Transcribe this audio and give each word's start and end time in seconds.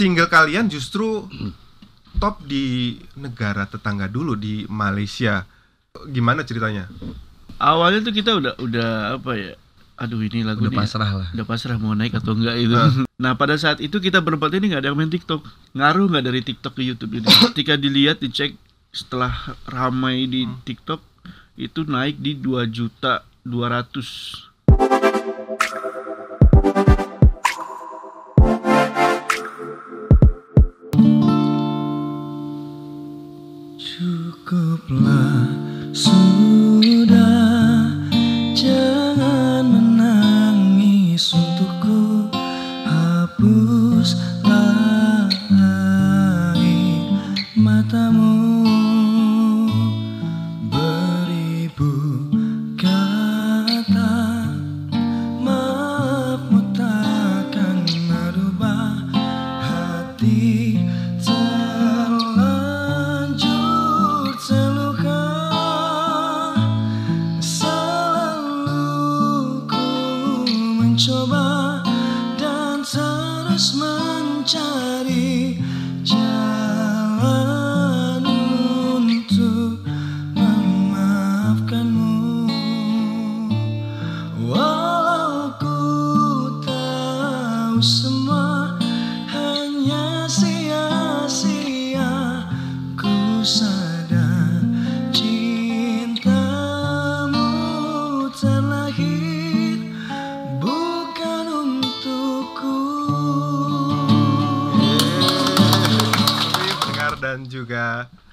single 0.00 0.32
kalian 0.32 0.72
justru 0.72 1.28
top 2.16 2.40
di 2.48 2.96
negara 3.20 3.68
tetangga 3.68 4.08
dulu 4.08 4.32
di 4.32 4.64
Malaysia. 4.64 5.44
Gimana 6.08 6.40
ceritanya? 6.48 6.88
Awalnya 7.60 8.08
tuh 8.08 8.14
kita 8.16 8.40
udah 8.40 8.54
udah 8.56 8.90
apa 9.20 9.32
ya? 9.36 9.52
Aduh 10.00 10.24
ini 10.24 10.40
lagu 10.40 10.64
Udah 10.64 10.72
nih 10.72 10.80
pasrah 10.80 11.10
lah. 11.12 11.28
udah 11.36 11.44
pasrah 11.44 11.76
mau 11.76 11.92
naik 11.92 12.16
atau 12.16 12.32
enggak 12.32 12.56
itu. 12.56 12.72
Nah 13.20 13.36
pada 13.36 13.52
saat 13.60 13.84
itu 13.84 14.00
kita 14.00 14.24
berempat 14.24 14.48
ini 14.56 14.72
nggak 14.72 14.80
ada 14.80 14.88
yang 14.88 14.96
main 14.96 15.12
TikTok. 15.12 15.44
Ngaruh 15.76 16.08
nggak 16.08 16.24
dari 16.24 16.40
TikTok 16.40 16.72
ke 16.72 16.82
YouTube 16.88 17.20
ini? 17.20 17.28
Ketika 17.52 17.76
dilihat 17.76 18.24
dicek 18.24 18.56
setelah 18.88 19.52
ramai 19.68 20.24
di 20.24 20.48
TikTok 20.64 21.04
itu 21.60 21.84
naik 21.84 22.16
di 22.16 22.40
2 22.40 22.64
juta 22.72 23.20
200 23.44 24.49
Cukuplah 34.50 35.46
sudah 35.94 36.79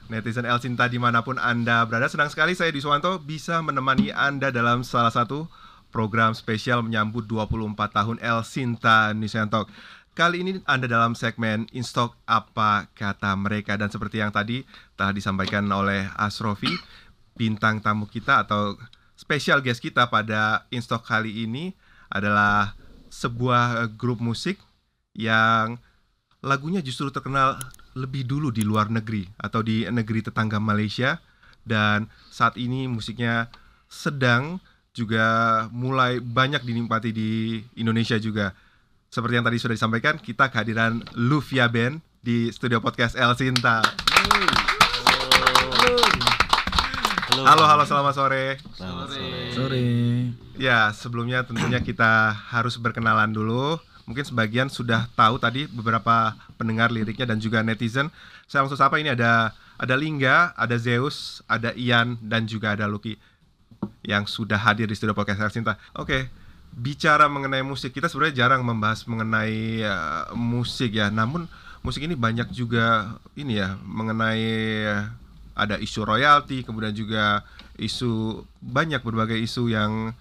netizen 0.08 0.48
El 0.48 0.60
Sinta 0.60 0.88
di 0.88 1.00
mana 1.00 1.24
pun 1.24 1.40
Anda 1.40 1.84
berada. 1.84 2.08
Senang 2.08 2.32
sekali 2.32 2.56
saya 2.56 2.72
Diswanto 2.72 3.20
bisa 3.22 3.60
menemani 3.64 4.12
Anda 4.12 4.52
dalam 4.52 4.82
salah 4.84 5.12
satu 5.12 5.48
program 5.92 6.36
spesial 6.36 6.84
menyambut 6.84 7.26
24 7.26 7.78
tahun 7.92 8.18
El 8.20 8.44
Sinta 8.44 9.16
Newsend 9.16 9.52
Talk. 9.52 9.72
Kali 10.18 10.42
ini 10.42 10.58
Anda 10.66 10.90
dalam 10.90 11.14
segmen 11.14 11.70
Instock 11.72 12.18
Apa 12.26 12.90
Kata 12.98 13.38
Mereka 13.38 13.78
dan 13.78 13.94
seperti 13.94 14.18
yang 14.18 14.34
tadi 14.34 14.66
telah 14.98 15.14
disampaikan 15.14 15.70
oleh 15.70 16.10
Asrofi, 16.18 16.74
bintang 17.38 17.86
tamu 17.86 18.10
kita 18.10 18.42
atau 18.42 18.82
spesial 19.14 19.62
guest 19.62 19.78
kita 19.78 20.10
pada 20.10 20.66
Instock 20.74 21.06
kali 21.06 21.46
ini 21.46 21.78
adalah 22.10 22.74
sebuah 23.14 23.94
grup 23.94 24.18
musik 24.18 24.58
yang 25.14 25.78
lagunya 26.42 26.82
justru 26.82 27.10
terkenal 27.10 27.58
lebih 27.98 28.30
dulu 28.30 28.54
di 28.54 28.62
luar 28.62 28.94
negeri 28.94 29.26
atau 29.42 29.66
di 29.66 29.90
negeri 29.90 30.22
tetangga 30.22 30.62
Malaysia 30.62 31.18
dan 31.66 32.06
saat 32.30 32.56
ini 32.62 32.86
musiknya 32.86 33.50
sedang 33.90 34.62
juga 34.94 35.66
mulai 35.74 36.22
banyak 36.22 36.62
dinikmati 36.62 37.10
di 37.10 37.62
Indonesia 37.78 38.22
juga. 38.22 38.54
Seperti 39.10 39.40
yang 39.40 39.46
tadi 39.46 39.58
sudah 39.58 39.76
disampaikan, 39.78 40.16
kita 40.22 40.54
kehadiran 40.54 41.02
Lufia 41.18 41.66
Band 41.70 42.02
di 42.22 42.50
studio 42.54 42.82
podcast 42.84 43.14
El 43.16 43.34
Sinta. 43.38 43.82
Halo, 47.38 47.64
halo, 47.70 47.84
selamat 47.86 48.14
sore. 48.18 48.58
Sore 49.54 49.86
Ya, 50.58 50.90
sebelumnya 50.90 51.46
tentunya 51.46 51.78
kita 51.86 52.34
harus 52.34 52.82
berkenalan 52.82 53.30
dulu. 53.30 53.78
Mungkin 54.08 54.24
sebagian 54.24 54.72
sudah 54.72 55.12
tahu 55.14 55.36
tadi 55.36 55.68
beberapa 55.68 56.34
pendengar 56.56 56.90
liriknya 56.90 57.28
dan 57.28 57.44
juga 57.44 57.60
netizen. 57.60 58.08
Saya 58.48 58.64
langsung 58.64 58.80
sapa 58.80 58.98
ini 59.04 59.12
ada 59.12 59.52
ada 59.78 59.94
Lingga, 60.00 60.56
ada 60.56 60.80
Zeus, 60.80 61.44
ada 61.46 61.76
Ian 61.76 62.18
dan 62.24 62.48
juga 62.48 62.74
ada 62.74 62.88
Lucky 62.88 63.20
yang 64.02 64.26
sudah 64.26 64.58
hadir 64.58 64.90
di 64.90 64.96
studio 64.98 65.14
podcast 65.14 65.44
El 65.44 65.54
Sinta. 65.54 65.76
Oke, 65.94 66.32
bicara 66.74 67.28
mengenai 67.28 67.62
musik 67.62 67.94
kita 67.94 68.10
sebenarnya 68.10 68.48
jarang 68.48 68.64
membahas 68.66 69.06
mengenai 69.06 69.84
eh, 69.86 70.24
musik 70.34 70.98
ya. 70.98 71.12
Namun 71.12 71.46
musik 71.86 72.08
ini 72.08 72.16
banyak 72.18 72.50
juga 72.56 73.20
ini 73.38 73.60
ya 73.62 73.78
mengenai 73.84 74.48
eh, 74.88 75.04
ada 75.58 75.76
isu 75.82 76.06
royalti, 76.06 76.62
kemudian 76.62 76.94
juga 76.94 77.42
isu 77.82 78.46
banyak 78.62 79.02
berbagai 79.02 79.38
isu 79.42 79.74
yang 79.74 80.14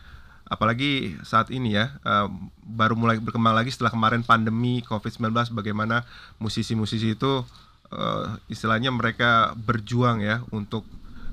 apalagi 0.46 1.18
saat 1.26 1.50
ini 1.50 1.74
ya 1.74 1.98
eh, 2.06 2.28
baru 2.62 2.94
mulai 2.94 3.18
berkembang 3.18 3.54
lagi 3.54 3.74
setelah 3.74 3.90
kemarin 3.90 4.22
pandemi 4.22 4.82
COVID-19 4.86 5.54
bagaimana 5.54 6.06
musisi-musisi 6.38 7.18
itu 7.18 7.42
eh, 7.90 8.26
istilahnya 8.50 8.94
mereka 8.94 9.52
berjuang 9.58 10.22
ya 10.22 10.42
untuk 10.54 10.86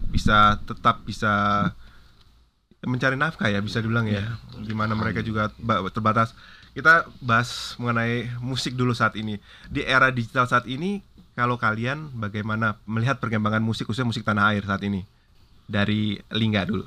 bisa 0.10 0.62
tetap 0.66 1.02
bisa 1.06 1.70
mencari 2.84 3.16
nafkah 3.16 3.48
ya 3.48 3.64
bisa 3.64 3.80
dibilang 3.80 4.10
ya. 4.10 4.36
Di 4.60 4.76
mana 4.76 4.94
mereka 4.94 5.24
juga 5.24 5.50
ba- 5.62 5.82
terbatas. 5.88 6.36
Kita 6.74 7.06
bahas 7.22 7.78
mengenai 7.78 8.34
musik 8.42 8.74
dulu 8.74 8.98
saat 8.98 9.14
ini. 9.14 9.38
Di 9.70 9.86
era 9.86 10.10
digital 10.10 10.50
saat 10.50 10.66
ini 10.66 11.00
kalau 11.38 11.56
kalian 11.56 12.12
bagaimana 12.18 12.82
melihat 12.90 13.22
perkembangan 13.22 13.62
musik 13.62 13.86
khususnya 13.86 14.10
musik 14.10 14.26
tanah 14.26 14.52
air 14.52 14.66
saat 14.66 14.84
ini? 14.84 15.06
Dari 15.64 16.20
Lingga 16.34 16.68
dulu 16.68 16.84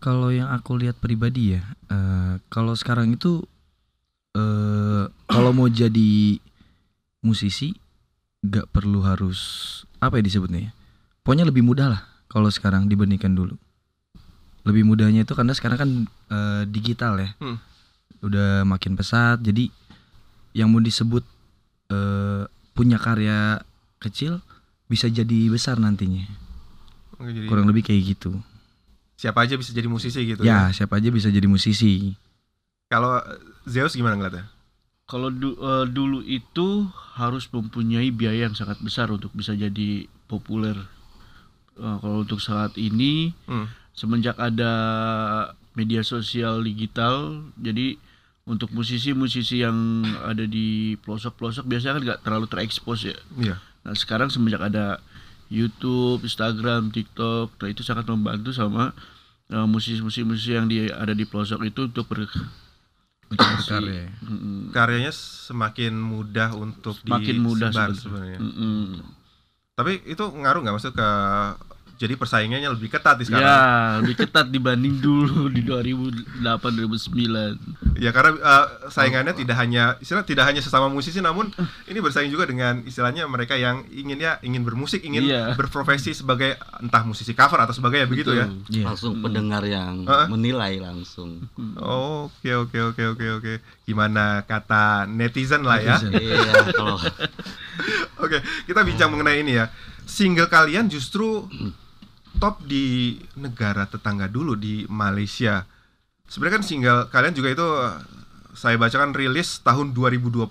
Kalau 0.00 0.32
yang 0.32 0.48
aku 0.48 0.80
lihat 0.80 0.96
pribadi 0.96 1.54
ya, 1.56 1.62
eh, 1.92 2.40
kalau 2.48 2.72
sekarang 2.72 3.12
itu 3.14 3.44
eh 4.30 5.04
kalau 5.28 5.50
mau 5.50 5.66
jadi 5.66 6.40
musisi 7.20 7.74
gak 8.40 8.72
perlu 8.72 9.04
harus 9.04 9.38
apa 10.00 10.18
ya 10.18 10.24
disebutnya 10.24 10.60
ya. 10.68 10.72
Pokoknya 11.20 11.44
lebih 11.44 11.60
mudah 11.60 11.92
lah 11.92 12.02
kalau 12.32 12.48
sekarang 12.48 12.88
dibandingkan 12.88 13.36
dulu. 13.36 13.60
Lebih 14.64 14.88
mudahnya 14.88 15.28
itu 15.28 15.36
karena 15.36 15.52
sekarang 15.52 15.78
kan 15.78 15.90
eh, 16.32 16.62
digital 16.64 17.20
ya. 17.20 17.30
Hmm. 17.36 17.60
Udah 18.24 18.64
makin 18.64 18.96
pesat 18.96 19.44
jadi 19.44 19.68
yang 20.56 20.72
mau 20.72 20.80
disebut 20.80 21.22
eh, 21.92 22.48
punya 22.72 22.96
karya 22.96 23.60
kecil 24.00 24.40
bisa 24.88 25.12
jadi 25.12 25.52
besar 25.52 25.76
nantinya. 25.76 26.24
Oke, 27.20 27.36
jadi 27.36 27.46
Kurang 27.46 27.68
lebih 27.68 27.84
kayak 27.84 28.16
gitu. 28.16 28.40
Siapa 29.20 29.44
aja 29.44 29.54
bisa 29.54 29.70
jadi 29.70 29.84
musisi 29.86 30.24
gitu 30.24 30.40
Ya, 30.40 30.72
siapa 30.72 30.96
aja 30.96 31.12
bisa 31.12 31.28
jadi 31.28 31.44
musisi. 31.44 32.16
kalau 32.88 33.20
Zeus 33.64 33.92
gimana 33.92 34.16
ngeliatnya 34.16 34.48
Kalau 35.04 35.28
du- 35.28 35.58
eh, 35.58 35.86
dulu 35.86 36.22
itu 36.22 36.86
harus 37.12 37.44
mempunyai 37.46 38.08
biaya 38.10 38.46
yang 38.46 38.54
sangat 38.54 38.78
besar 38.78 39.10
untuk 39.10 39.34
bisa 39.34 39.52
jadi 39.52 39.90
populer. 40.24 40.78
Eh, 41.76 41.96
kalau 41.98 42.22
untuk 42.22 42.38
saat 42.38 42.78
ini 42.78 43.34
Hmm. 43.44 43.66
semenjak 43.92 44.38
ada 44.38 44.72
media 45.72 46.00
sosial 46.02 46.62
digital, 46.62 47.42
jadi 47.56 47.98
untuk 48.44 48.70
musisi-musisi 48.70 49.60
yang 49.60 49.76
ada 50.24 50.42
di 50.42 50.94
pelosok-pelosok 50.98 51.66
biasanya 51.66 51.92
kan 51.92 52.02
nggak 52.04 52.22
terlalu 52.22 52.46
terekspos 52.46 53.04
ya. 53.04 53.18
iya 53.36 53.58
Nah 53.80 53.92
sekarang 53.92 54.28
semenjak 54.28 54.62
ada 54.62 55.02
YouTube, 55.50 56.22
Instagram, 56.22 56.94
TikTok, 56.94 57.58
nah 57.58 57.68
itu 57.68 57.82
sangat 57.82 58.06
membantu 58.06 58.54
sama 58.54 58.94
eh, 59.50 59.66
musisi-musisi 59.66 60.54
yang 60.54 60.70
di, 60.70 60.86
ada 60.86 61.10
di 61.10 61.26
pelosok 61.26 61.66
itu 61.66 61.90
untuk 61.90 62.06
ber, 62.06 62.30
Berkarya. 63.30 64.10
Karyanya 64.74 65.14
semakin 65.14 65.94
mudah 65.94 66.50
untuk 66.58 66.98
Makin 67.06 67.38
mudah 67.38 67.70
disebar 67.70 67.94
sebenarnya. 67.94 68.38
Mm-mm. 68.42 69.06
tapi 69.78 70.02
itu 70.04 70.20
ngaruh 70.20 70.60
nggak? 70.60 70.74
Maksud 70.76 70.92
ke 70.92 71.10
jadi 72.00 72.16
persaingannya 72.16 72.72
lebih 72.72 72.88
ketat 72.88 73.20
di 73.20 73.28
sekarang. 73.28 73.44
Ya, 73.44 73.60
lebih 74.00 74.24
ketat 74.24 74.48
dibanding 74.48 75.04
dulu 75.04 75.46
di 75.54 75.60
2008 75.60 76.40
2009. 76.40 78.00
Ya 78.00 78.08
karena 78.10 78.32
eh, 78.34 78.66
saingannya 78.88 79.36
tidak 79.36 79.60
hanya 79.60 80.00
istilah 80.00 80.24
tidak 80.24 80.48
hanya 80.48 80.64
sesama 80.64 80.88
musisi 80.88 81.20
namun 81.20 81.52
ini 81.84 82.00
bersaing 82.00 82.32
juga 82.32 82.48
dengan 82.48 82.80
istilahnya 82.82 83.28
mereka 83.28 83.52
yang 83.54 83.84
ingin 83.92 84.16
ya 84.16 84.40
ingin 84.40 84.64
bermusik, 84.64 85.04
ingin 85.04 85.28
Iya. 85.28 85.52
berprofesi 85.52 86.16
sebagai 86.16 86.56
entah 86.80 87.04
musisi 87.04 87.36
cover 87.36 87.60
atau 87.60 87.76
sebagainya 87.76 88.08
begitu 88.08 88.32
ya. 88.32 88.48
Betul. 88.48 88.72
Iya. 88.72 88.84
langsung 88.88 89.12
pendengar 89.20 89.60
yang 89.62 90.08
Heeh. 90.08 90.26
menilai 90.32 90.80
langsung 90.80 91.44
Oke 91.76 92.56
oke 92.56 92.78
oke 92.90 93.02
oke 93.12 93.26
oke. 93.36 93.52
Gimana 93.84 94.40
kata 94.42 95.04
netizen 95.04 95.60
lah 95.60 95.76
ya? 95.76 96.00
Iya 96.00 96.72
kalau 96.72 96.96
Oke, 98.20 98.38
kita 98.64 98.80
bincang 98.80 99.10
mengenai 99.10 99.40
ini 99.40 99.56
ya. 99.56 99.68
Single 100.04 100.48
kalian 100.48 100.88
justru 100.88 101.46
top 102.38 102.62
di 102.62 103.18
negara 103.34 103.88
tetangga 103.90 104.30
dulu 104.30 104.54
di 104.54 104.86
Malaysia. 104.86 105.66
Sebenarnya 106.30 106.62
kan 106.62 106.64
single 106.64 107.00
kalian 107.10 107.34
juga 107.34 107.48
itu 107.50 107.66
saya 108.54 108.76
bacakan 108.78 109.16
rilis 109.16 109.58
tahun 109.62 109.90
2022. 109.96 110.46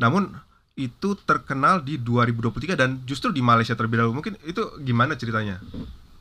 Namun 0.00 0.32
itu 0.78 1.18
terkenal 1.26 1.82
di 1.82 1.98
2023 1.98 2.78
dan 2.78 3.02
justru 3.02 3.34
di 3.34 3.42
Malaysia 3.42 3.74
terlebih 3.74 3.98
dahulu. 3.98 4.22
Mungkin 4.22 4.38
itu 4.46 4.62
gimana 4.86 5.18
ceritanya? 5.18 5.58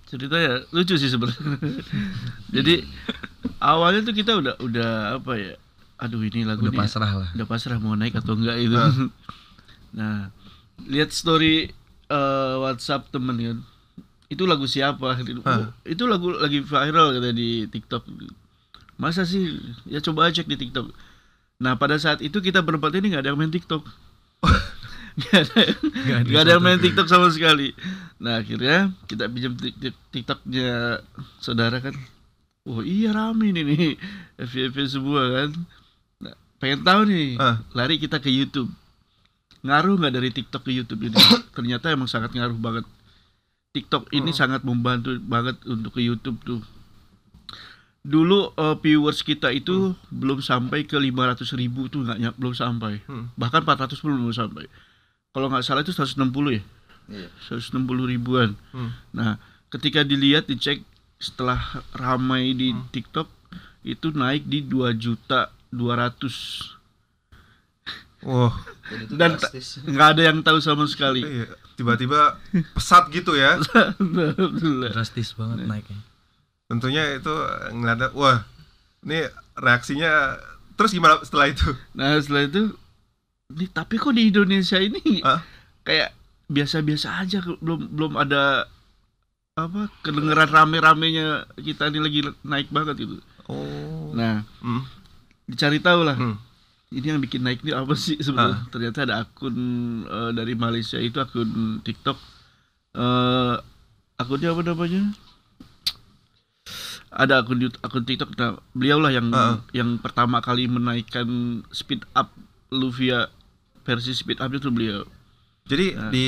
Ceritanya 0.09 0.65
lucu 0.73 0.97
sih 0.97 1.13
sebenarnya. 1.13 1.61
Jadi 2.55 2.81
awalnya 3.61 4.01
tuh 4.09 4.15
kita 4.17 4.33
udah 4.33 4.55
udah 4.57 4.91
apa 5.21 5.33
ya? 5.37 5.53
Aduh 6.01 6.21
ini 6.25 6.45
lagu 6.45 6.65
Udah 6.65 6.73
nih 6.73 6.79
pasrah 6.79 7.11
lah. 7.25 7.29
udah 7.37 7.47
pasrah 7.49 7.77
mau 7.77 7.93
naik 7.93 8.17
atau 8.17 8.33
enggak 8.33 8.57
itu. 8.57 8.77
Ah. 8.77 8.93
nah, 9.97 10.19
lihat 10.89 11.13
story 11.13 11.69
eh, 12.09 12.53
WhatsApp 12.57 13.13
temen 13.13 13.37
kan. 13.37 13.57
Itu 14.27 14.43
lagu 14.43 14.67
siapa? 14.67 15.15
Oh, 15.39 15.65
itu 15.83 16.03
lagu 16.03 16.27
lagi 16.31 16.59
viral 16.59 17.15
katanya 17.15 17.35
di 17.35 17.63
TikTok. 17.65 18.03
Masa 18.97 19.23
sih? 19.23 19.55
Ya 19.87 19.99
coba 19.99 20.27
cek 20.27 20.45
di 20.45 20.57
TikTok. 20.57 20.91
Nah, 21.57 21.73
pada 21.73 21.95
saat 21.97 22.19
itu 22.19 22.37
kita 22.37 22.59
berempat 22.59 22.91
ini 22.95 23.15
nggak 23.15 23.23
ada 23.23 23.29
yang 23.31 23.39
main 23.39 23.49
TikTok. 23.49 23.81
Nggak 25.17 25.49
ada, 25.49 25.61
Nggak 26.29 26.41
ada 26.45 26.51
yang 26.53 26.61
main. 26.61 26.77
TikTok 26.77 27.09
sama 27.09 27.33
sekali. 27.33 27.73
Nah, 28.21 28.37
akhirnya 28.37 28.93
kita 29.09 29.25
pinjam 29.25 29.57
tik- 29.57 29.73
tik- 29.81 30.03
TikToknya 30.13 31.01
saudara 31.41 31.81
kan. 31.81 31.97
Oh 32.69 32.85
iya 32.85 33.09
rame 33.09 33.49
nih 33.49 33.65
nih 33.65 33.97
FVP 34.37 34.85
semua 34.85 35.25
kan. 35.25 35.49
Nah, 36.21 36.37
pengen 36.61 36.85
tahu 36.85 37.09
nih, 37.09 37.33
lari 37.73 37.97
kita 37.97 38.21
ke 38.21 38.29
YouTube. 38.29 38.69
Ngaruh 39.65 39.97
nggak 39.97 40.13
dari 40.13 40.29
TikTok 40.29 40.61
ke 40.61 40.71
YouTube 40.75 41.01
ini? 41.01 41.17
Ternyata 41.57 41.89
emang 41.89 42.05
sangat 42.05 42.37
ngaruh 42.37 42.53
banget. 42.53 42.85
TikTok 43.77 44.09
ini 44.11 44.33
Hmm. 44.33 44.39
sangat 44.39 44.61
membantu 44.63 45.13
banget 45.21 45.61
untuk 45.63 45.93
ke 45.93 46.01
YouTube 46.01 46.41
tuh. 46.41 46.61
Dulu 48.01 48.55
eh, 48.55 48.75
viewers 48.79 49.19
kita 49.19 49.51
itu 49.51 49.91
belum 50.09 50.39
sampai 50.39 50.87
ke 50.87 50.95
500 50.95 51.51
ribu 51.53 51.85
tuh 51.85 52.01
nggak 52.01 52.39
belum 52.39 52.55
sampai. 52.55 53.03
Hmm. 53.05 53.29
Bahkan 53.35 53.61
400 53.61 53.99
pun 53.99 54.15
belum 54.15 54.31
sampai. 54.31 54.65
Kalau 55.29 55.51
nggak 55.51 55.61
salah 55.61 55.83
itu 55.83 55.91
160 55.91 56.55
ya? 56.55 56.63
Iya. 57.07 57.27
160 57.45 58.07
ribuan. 58.07 58.55
Hmm. 58.71 58.95
Nah, 59.11 59.37
ketika 59.67 60.01
dilihat 60.01 60.47
dicek 60.47 60.81
setelah 61.19 61.59
ramai 61.91 62.55
di 62.55 62.71
Hmm. 62.71 62.87
TikTok 62.89 63.27
itu 63.83 64.11
naik 64.11 64.47
di 64.47 64.63
2 64.63 64.91
juta 64.93 65.51
200 65.69 66.76
Wah, 68.25 68.49
dan 68.89 68.97
itu 69.03 69.13
Dan 69.13 69.31
nggak 69.87 70.09
ada 70.13 70.21
yang 70.25 70.37
tahu 70.41 70.57
sama 70.57 70.85
sekali. 70.85 71.21
iya. 71.21 71.47
tiba-tiba 71.77 72.41
pesat 72.73 73.05
gitu 73.09 73.37
ya. 73.37 73.61
Drastis 74.89 75.37
banget 75.37 75.65
naiknya. 75.65 76.01
Tentunya 76.65 77.15
itu 77.15 77.31
ngeliatnya, 77.71 78.09
wah, 78.11 78.43
ini 79.05 79.23
reaksinya 79.55 80.35
terus 80.73 80.91
gimana 80.91 81.21
setelah 81.21 81.47
itu? 81.47 81.69
Nah 81.93 82.17
setelah 82.17 82.43
itu, 82.43 82.73
nih 83.49 83.69
tapi 83.69 83.95
kok 83.95 84.11
di 84.11 84.27
Indonesia 84.27 84.77
ini 84.77 85.21
Hah? 85.21 85.45
kayak 85.81 86.11
biasa-biasa 86.47 87.21
aja, 87.21 87.39
belum 87.61 87.93
belum 87.93 88.13
ada 88.15 88.65
apa 89.53 89.89
kedengeran 90.01 90.49
rame-ramenya 90.49 91.49
kita 91.55 91.89
ini 91.89 91.99
lagi 91.99 92.19
naik 92.41 92.69
banget 92.69 92.97
gitu. 92.99 93.17
Oh. 93.47 94.11
Nah 94.11 94.43
Hmm. 94.59 94.83
dicari 95.45 95.79
tahu 95.79 96.03
lah, 96.03 96.13
Hmm. 96.13 96.35
Ini 96.87 97.05
yang 97.05 97.19
bikin 97.19 97.43
naik 97.43 97.59
ini 97.61 97.75
apa 97.75 97.93
sih 97.93 98.15
sebenarnya? 98.17 98.63
Ternyata 98.71 99.03
ada 99.03 99.15
akun 99.21 99.55
eh, 100.03 100.31
dari 100.31 100.53
Malaysia 100.53 100.95
itu 100.97 101.19
akun 101.19 101.81
TikTok, 101.81 102.17
eh 102.95 103.55
akunnya 104.15 104.55
apa 104.55 104.61
namanya? 104.63 105.03
Ada 107.07 107.39
akun 107.39 107.59
YouTube- 107.59 107.81
akun 107.81 108.03
TikTok, 108.03 108.35
nah, 108.35 108.55
beliau 108.71 108.99
lah 108.99 109.11
yang 109.11 109.31
Heeh. 109.31 109.55
yang 109.73 109.95
pertama 109.97 110.39
kali 110.39 110.67
menaikkan 110.67 111.27
speed 111.71 112.03
up 112.13 112.31
Luvia 112.67 113.31
versi 113.81 114.11
speed 114.11 114.39
up 114.39 114.51
itu 114.51 114.67
beliau. 114.67 115.07
Jadi 115.67 115.95
Nah. 115.95 116.11
di 116.11 116.27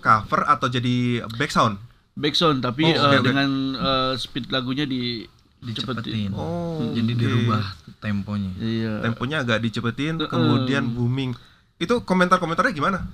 cover 0.00 0.44
atau 0.44 0.68
jadi 0.68 1.24
background? 1.36 1.80
Backsound 2.14 2.62
tapi 2.62 2.86
Oh, 2.86 2.94
oke, 2.94 3.08
eh, 3.10 3.20
oke. 3.20 3.26
dengan 3.26 3.50
eh, 3.74 4.12
speed 4.14 4.48
lagunya 4.48 4.84
di 4.84 5.24
Dicepetin. 5.64 6.30
Oh, 6.32 6.92
Jadi 6.92 7.10
oke. 7.10 7.18
dirubah 7.18 7.64
temponya. 7.98 8.52
Iya. 8.56 8.92
Temponya 9.00 9.40
agak 9.40 9.58
dicepetin, 9.58 10.16
Heeh. 10.16 10.28
kemudian 10.28 10.84
booming. 10.86 11.32
Itu 11.76 12.04
komentar-komentarnya 12.04 12.70
gimana? 12.70 13.08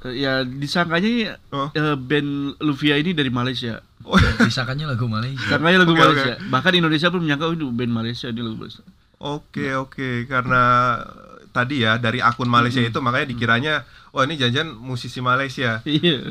Eh, 0.00 0.22
ya 0.22 0.42
disangkanya 0.42 1.36
Oh. 1.50 1.68
eh, 1.70 1.94
band 1.94 2.54
Luvia 2.58 2.94
ini 2.96 3.10
dari 3.12 3.28
Malaysia. 3.28 3.82
Oh, 4.06 4.14
Disangkanya 4.46 4.88
lagu 4.88 5.04
Malaysia. 5.04 5.42
Sangkanya 5.48 5.82
lagu 5.82 5.92
oke. 5.92 6.00
Malaysia. 6.00 6.38
Bahkan 6.40 6.72
Indonesia 6.72 7.08
pun 7.10 7.20
menyangka 7.20 7.44
oh, 7.44 7.52
itu 7.52 7.66
band 7.68 7.90
Malaysia 7.90 8.30
ini 8.30 8.40
lagu 8.40 8.56
Malaysia. 8.56 8.86
Oke 9.18 9.74
oke 9.74 10.24
karena 10.24 10.94
tadi 11.50 11.82
ya 11.82 11.98
dari 11.98 12.22
akun 12.22 12.46
Malaysia 12.46 12.78
itu 12.78 13.02
makanya 13.02 13.26
dikiranya 13.26 13.74
wah 14.14 14.22
ini 14.22 14.38
janjian 14.38 14.70
musisi 14.70 15.18
Malaysia 15.18 15.82
Iya. 15.88 16.30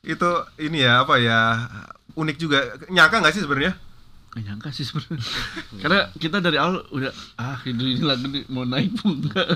itu 0.00 0.30
ini 0.56 0.80
ya 0.80 1.04
apa 1.04 1.20
ya 1.20 1.68
unik 2.10 2.36
juga 2.38 2.58
nyangka 2.88 3.20
nggak 3.20 3.34
sih 3.36 3.44
sebenarnya 3.44 3.76
Gak 4.30 4.42
nyangka 4.42 4.70
sih 4.70 4.82
sebenarnya. 4.82 5.26
Karena 5.76 5.98
kita 6.14 6.38
dari 6.38 6.54
awal 6.54 6.86
udah 6.88 7.10
ah 7.36 7.58
ini, 7.64 7.94
ini 7.94 8.02
lagu 8.02 8.24
ini 8.24 8.46
mau 8.46 8.62
naik 8.62 8.94
pun 8.94 9.18
enggak. 9.18 9.46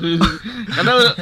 Karena 0.69 0.93
udah, 0.93 1.15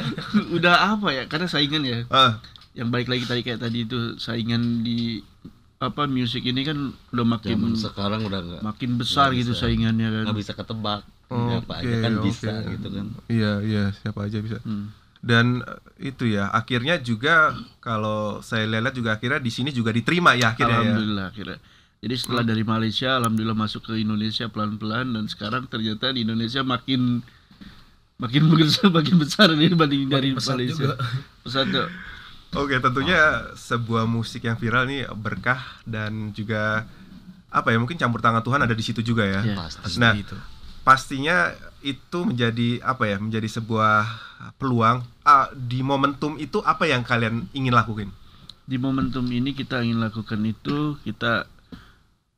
udah 0.51 0.75
apa 0.91 1.09
ya? 1.11 1.23
Karena 1.27 1.45
saingan 1.47 1.83
ya. 1.83 1.99
ah 2.09 2.41
Yang 2.73 2.89
baik 2.91 3.07
lagi 3.07 3.25
tadi 3.27 3.41
kayak 3.43 3.61
tadi 3.61 3.79
itu 3.83 3.99
saingan 4.17 4.81
di 4.81 5.21
apa 5.77 6.07
musik 6.07 6.41
ini 6.43 6.63
kan 6.63 6.79
udah 7.11 7.27
makin 7.29 7.59
zaman 7.59 7.75
sekarang 7.75 8.21
udah 8.23 8.41
nggak 8.41 8.63
makin 8.63 8.91
besar 8.97 9.35
gitu 9.35 9.51
bisa. 9.51 9.67
saingannya 9.67 10.09
kan. 10.09 10.23
nggak 10.25 10.39
bisa 10.39 10.53
ketebak 10.55 11.03
Oke, 11.27 11.53
apa 11.59 11.73
aja 11.83 11.95
kan 11.99 12.13
bisa 12.23 12.51
oke. 12.55 12.71
gitu 12.71 12.89
kan 12.89 13.07
iya 13.27 13.53
iya 13.61 13.85
siapa 13.91 14.21
aja 14.23 14.39
bisa 14.39 14.63
Hmm. 14.63 14.95
dan 15.19 15.59
eh, 15.59 15.83
itu 16.07 16.31
ya 16.31 16.49
akhirnya 16.49 17.03
juga 17.03 17.51
kalau 17.79 18.39
saya 18.41 18.63
lihat 18.65 18.95
juga 18.95 19.19
akhirnya 19.19 19.43
di 19.43 19.51
sini 19.51 19.69
juga 19.69 19.91
diterima 19.91 20.33
ya 20.33 20.55
akhirnya 20.55 20.71
ya 20.71 20.81
Alhamdulillah 20.87 21.27
akhirnya. 21.29 21.59
Jadi 22.03 22.15
setelah 22.19 22.43
dari 22.43 22.67
Malaysia, 22.67 23.15
alhamdulillah 23.15 23.55
masuk 23.55 23.87
ke 23.87 24.03
Indonesia 24.03 24.51
pelan-pelan 24.51 25.15
dan 25.15 25.31
sekarang 25.31 25.71
ternyata 25.71 26.11
di 26.11 26.27
Indonesia 26.27 26.67
makin 26.67 27.23
makin 28.19 28.43
besar, 28.59 28.91
makin 28.91 29.23
besar 29.23 29.55
dibanding 29.55 30.11
dari 30.11 30.35
pesat 30.35 30.59
Malaysia. 30.59 30.83
juga. 30.83 30.95
Pesat 31.47 31.71
tuh. 31.71 31.87
Oke, 32.59 32.75
tentunya 32.83 33.49
sebuah 33.55 34.05
musik 34.11 34.45
yang 34.45 34.59
viral 34.59 34.91
nih 34.91 35.07
berkah 35.15 35.63
dan 35.87 36.35
juga 36.35 36.91
apa 37.55 37.71
ya 37.71 37.79
mungkin 37.79 37.95
campur 37.95 38.19
tangan 38.19 38.43
Tuhan 38.43 38.67
ada 38.67 38.75
di 38.75 38.83
situ 38.83 38.99
juga 38.99 39.23
ya. 39.23 39.41
Ya. 39.47 39.55
pasti 39.55 39.79
Pasti 39.87 39.99
Nah, 40.03 40.13
itu. 40.19 40.37
Pastinya 40.83 41.55
itu 41.87 42.19
menjadi 42.27 42.83
apa 42.83 43.07
ya? 43.07 43.23
Menjadi 43.23 43.47
sebuah 43.47 44.11
peluang 44.59 45.07
Ah, 45.23 45.47
di 45.55 45.87
momentum 45.87 46.35
itu 46.35 46.59
apa 46.67 46.83
yang 46.91 47.07
kalian 47.07 47.47
ingin 47.55 47.71
lakukan? 47.71 48.11
Di 48.67 48.75
momentum 48.75 49.23
ini 49.31 49.55
kita 49.55 49.87
ingin 49.87 50.03
lakukan 50.03 50.43
itu 50.43 50.99
kita 51.07 51.47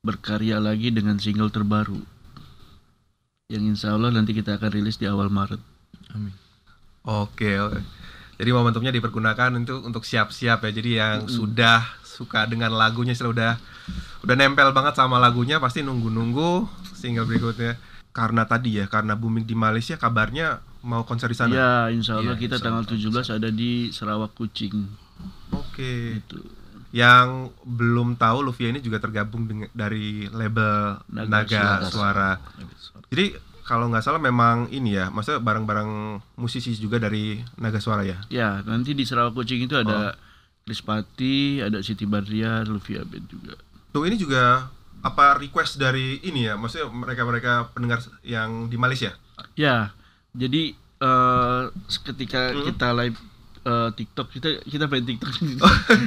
berkarya 0.04 0.60
lagi 0.60 0.92
dengan 0.92 1.16
single 1.16 1.48
terbaru. 1.48 1.98
Yang 3.48 3.64
insya 3.76 3.96
Allah 3.96 4.12
nanti 4.12 4.36
kita 4.36 4.60
akan 4.60 4.70
rilis 4.70 5.00
di 5.00 5.08
awal 5.08 5.32
Maret. 5.32 5.60
Amin. 6.12 6.36
Oke, 7.04 7.56
oke. 7.60 7.80
Jadi 8.34 8.50
momentumnya 8.52 8.92
dipergunakan 8.92 9.56
untuk 9.56 9.80
untuk 9.84 10.04
siap-siap 10.04 10.64
ya. 10.64 10.70
Jadi 10.70 10.90
yang 11.00 11.24
sudah 11.24 11.84
suka 12.04 12.44
dengan 12.44 12.76
lagunya 12.76 13.16
sudah 13.16 13.32
udah 13.32 13.52
udah 14.24 14.34
nempel 14.36 14.70
banget 14.70 14.94
sama 14.96 15.20
lagunya 15.20 15.58
pasti 15.58 15.80
nunggu-nunggu 15.80 16.68
single 16.92 17.28
berikutnya. 17.28 17.80
Karena 18.14 18.46
tadi 18.46 18.78
ya, 18.78 18.86
karena 18.86 19.18
booming 19.18 19.42
di 19.42 19.58
Malaysia 19.58 19.98
kabarnya 19.98 20.62
mau 20.86 21.02
konser 21.02 21.26
di 21.26 21.36
sana. 21.36 21.50
Ya, 21.50 21.72
insya 21.90 22.22
Allah 22.22 22.38
Iya, 22.38 22.46
kita 22.46 22.56
insya 22.62 22.64
tanggal 22.70 22.86
Allah, 22.86 23.26
17 23.26 23.36
ada 23.42 23.48
di 23.50 23.90
Sarawak 23.90 24.32
Kucing. 24.38 24.86
Oke. 25.50 26.22
Itu. 26.22 26.63
Yang 26.94 27.50
belum 27.66 28.14
tahu 28.14 28.46
Luvia 28.46 28.70
ini 28.70 28.78
juga 28.78 29.02
tergabung 29.02 29.50
dengan 29.50 29.66
dari 29.74 30.30
label 30.30 31.02
Naga 31.10 31.42
Naga, 31.42 31.64
Suara. 31.82 31.90
Suara. 31.90 32.30
Jadi 33.10 33.34
kalau 33.66 33.90
nggak 33.90 34.04
salah 34.04 34.22
memang 34.22 34.70
ini 34.70 34.94
ya, 34.94 35.10
maksudnya 35.10 35.42
barang-barang 35.42 35.90
musisi 36.38 36.70
juga 36.78 37.02
dari 37.02 37.42
Naga 37.58 37.82
Suara 37.82 38.06
ya. 38.06 38.22
Ya, 38.30 38.62
nanti 38.62 38.94
di 38.94 39.02
Sarawak 39.02 39.34
Kucing 39.34 39.66
itu 39.66 39.74
ada 39.74 40.14
Krispati, 40.62 41.60
ada 41.60 41.82
Siti 41.82 42.06
Badriah, 42.06 42.62
Luvia 42.62 43.02
Band 43.02 43.26
juga. 43.26 43.58
Tuh 43.90 44.06
ini 44.06 44.14
juga 44.14 44.70
apa 45.02 45.36
request 45.36 45.76
dari 45.76 46.22
ini 46.22 46.46
ya? 46.46 46.54
Maksudnya 46.54 46.88
mereka-mereka 46.88 47.74
pendengar 47.74 48.00
yang 48.22 48.70
di 48.70 48.78
Malaysia? 48.78 49.12
Ya, 49.58 49.90
jadi 50.30 50.72
eh 50.78 51.62
ketika 52.06 52.54
Hmm. 52.54 52.64
kita 52.64 52.94
live 52.94 53.18
eh, 53.64 53.88
TikTok 53.96 54.28
kita 54.28 54.48
kita 54.68 54.84
main 54.86 55.04
TikTok. 55.04 55.32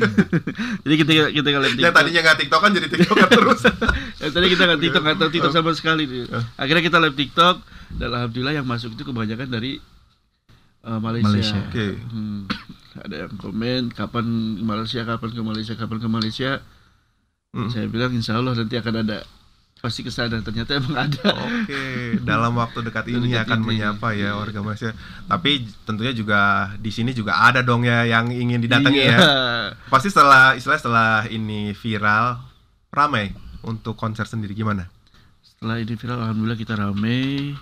jadi 0.86 0.96
ketika 0.98 1.24
kita 1.34 1.48
live 1.50 1.58
Yang 1.58 1.74
TikTok, 1.78 1.94
tadinya 1.98 2.22
nggak 2.24 2.38
TikTokan 2.46 2.70
jadi 2.78 2.88
TikTokan 2.88 3.30
terus. 3.30 3.62
yang 4.22 4.32
tadi 4.34 4.48
kita 4.54 4.64
nggak 4.70 4.82
TikTok 4.82 5.04
atau 5.04 5.28
TikTok 5.34 5.54
sama 5.54 5.72
sekali. 5.74 6.04
Eh. 6.06 6.44
Akhirnya 6.56 6.84
kita 6.86 6.98
live 7.02 7.18
TikTok 7.18 7.56
dan 7.98 8.10
alhamdulillah 8.14 8.56
yang 8.62 8.68
masuk 8.68 8.94
itu 8.94 9.04
kebanyakan 9.04 9.48
dari 9.50 9.82
eh, 10.86 11.00
Malaysia. 11.02 11.34
Malaysia. 11.34 11.60
Oke. 11.68 11.88
Hmm. 11.98 12.46
Ada 12.98 13.16
yang 13.30 13.34
komen 13.38 13.94
kapan 13.94 14.26
ke 14.58 14.64
Malaysia, 14.66 15.02
kapan 15.06 15.30
ke 15.34 15.42
Malaysia, 15.42 15.74
kapan 15.78 15.98
ke 16.02 16.10
Malaysia. 16.10 16.52
Hmm. 17.54 17.70
Saya 17.74 17.86
bilang 17.90 18.14
insya 18.14 18.38
Allah 18.38 18.54
nanti 18.54 18.78
akan 18.78 19.06
ada 19.06 19.26
pasti 19.78 20.02
ke 20.02 20.10
sana. 20.10 20.42
Ternyata 20.42 20.76
emang 20.76 20.96
ada. 20.98 21.28
Oke, 21.38 21.84
dalam 22.22 22.54
waktu 22.54 22.82
dekat 22.82 23.06
ini 23.08 23.32
Dekat 23.32 23.46
akan 23.46 23.60
ini. 23.62 23.68
menyapa 23.68 24.08
ya 24.12 24.34
warga 24.34 24.60
Malaysia. 24.60 24.92
Tapi 25.24 25.52
tentunya 25.84 26.12
juga 26.12 26.40
di 26.76 26.90
sini 26.90 27.12
juga 27.12 27.38
ada 27.40 27.62
dong 27.62 27.84
ya 27.84 28.04
yang 28.04 28.28
ingin 28.28 28.58
didatangi 28.60 29.00
Iya. 29.00 29.14
ya. 29.14 29.20
Pasti 29.88 30.10
setelah 30.10 30.54
istilah 30.54 30.78
setelah 30.78 31.12
ini 31.28 31.72
viral 31.72 32.42
ramai 32.90 33.32
untuk 33.62 33.94
konser 33.94 34.26
sendiri 34.26 34.52
gimana? 34.52 34.90
Setelah 35.42 35.78
ini 35.78 35.94
viral, 35.94 36.20
alhamdulillah 36.22 36.58
kita 36.58 36.74
rame. 36.74 37.54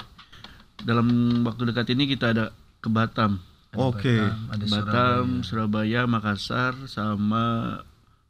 Dalam 0.77 1.07
waktu 1.41 1.63
dekat 1.65 1.87
ini 1.91 2.05
kita 2.05 2.31
ada 2.31 2.45
ke 2.77 2.87
Batam, 2.87 3.39
Oke. 3.73 4.19
Batam, 4.19 4.39
ada 4.51 4.65
Batam, 4.65 5.25
Surabaya, 5.41 5.43
Surabaya, 5.43 6.01
Makassar, 6.05 6.73
sama 6.85 7.43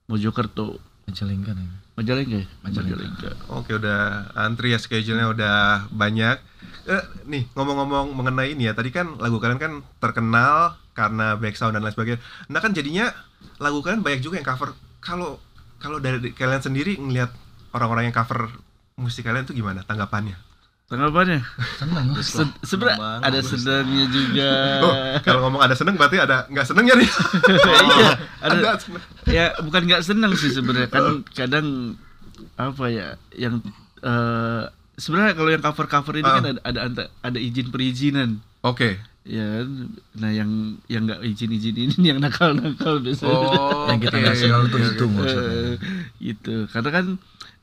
Mojokerto. 0.06 0.77
Majalengka 1.06 1.54
nih. 1.54 1.85
Majalengka? 1.96 2.44
Majalengka. 2.60 2.96
Majalengka. 2.96 3.30
Oke, 3.56 3.72
udah 3.80 4.30
antri 4.36 4.75
ya 4.75 4.80
schedule-nya 4.80 5.32
udah 5.32 5.58
banyak. 5.92 6.38
Eh, 6.86 7.04
nih 7.25 7.48
ngomong-ngomong 7.56 8.14
mengenai 8.14 8.54
ini 8.54 8.68
ya, 8.70 8.75
tadi 8.75 8.92
kan 8.92 9.16
lagu 9.18 9.40
kalian 9.40 9.58
kan 9.58 9.82
terkenal 10.04 10.75
karena 10.92 11.40
back 11.40 11.56
sound 11.56 11.74
dan 11.74 11.84
lain 11.84 11.96
sebagainya. 11.96 12.22
Nah 12.52 12.60
kan 12.60 12.75
jadinya 12.75 13.10
lagu 13.58 13.80
kalian 13.80 14.04
banyak 14.04 14.22
juga 14.22 14.38
yang 14.38 14.48
cover. 14.48 14.75
Kalau 15.00 15.40
kalau 15.80 15.98
dari 16.04 16.32
kalian 16.36 16.62
sendiri 16.62 17.00
ngelihat 17.00 17.32
orang-orang 17.75 18.12
yang 18.12 18.16
cover 18.16 18.52
musik 18.96 19.28
kalian 19.28 19.48
itu 19.48 19.56
gimana 19.56 19.84
tanggapannya? 19.84 20.45
Tanggapannya? 20.86 21.42
Seneng 21.75 22.06
lah. 22.08 22.22
Se- 22.22 22.58
Sebenarnya 22.63 23.00
Bang, 23.00 23.20
ada 23.20 23.39
bagus. 23.39 23.50
senangnya 23.51 24.06
juga. 24.08 24.51
Oh, 24.80 24.94
kalau 25.20 25.39
ngomong 25.44 25.62
ada 25.62 25.74
seneng 25.74 25.96
berarti 25.96 26.18
ada 26.18 26.46
nggak 26.46 26.62
senengnya 26.63 26.94
nih. 26.96 27.10
Iya, 27.96 28.10
ada 28.39 28.56
ada 28.56 28.72
seneng. 28.77 29.01
ya 29.25 29.46
bukan 29.60 29.82
nggak 29.84 30.04
senang 30.04 30.32
sih 30.34 30.50
sebenarnya 30.50 30.86
kan 30.88 31.25
kadang 31.32 31.98
apa 32.54 32.86
ya 32.88 33.08
yang 33.34 33.65
eh, 34.00 34.63
sebenarnya 34.94 35.34
kalau 35.34 35.50
yang 35.50 35.63
cover 35.63 35.86
cover 35.88 36.13
ini 36.13 36.24
Ah. 36.24 36.38
kan 36.38 36.46
ada 36.46 36.62
ada 36.63 36.80
anta- 36.84 37.12
ada 37.20 37.39
izin 37.39 37.68
perizinan 37.68 38.38
Oke. 38.62 39.01
ya 39.24 39.42
kan? 39.58 39.89
nah 40.13 40.30
yang 40.30 40.51
yang 40.86 41.04
nggak 41.04 41.25
izin 41.25 41.50
izin 41.50 41.75
ini 41.80 41.98
yang 42.13 42.22
nakal 42.22 42.54
nakal 42.54 43.00
biasanya 43.00 43.34
Oh, 43.34 43.89
Yang 43.89 44.00
kita 44.06 44.15
nggak 44.20 44.38
senang 44.38 44.63
itu 44.68 45.06
maksudnya. 45.08 45.50
Eh, 45.50 45.74
gitu 46.22 46.56
karena 46.70 46.89
kan 46.92 47.06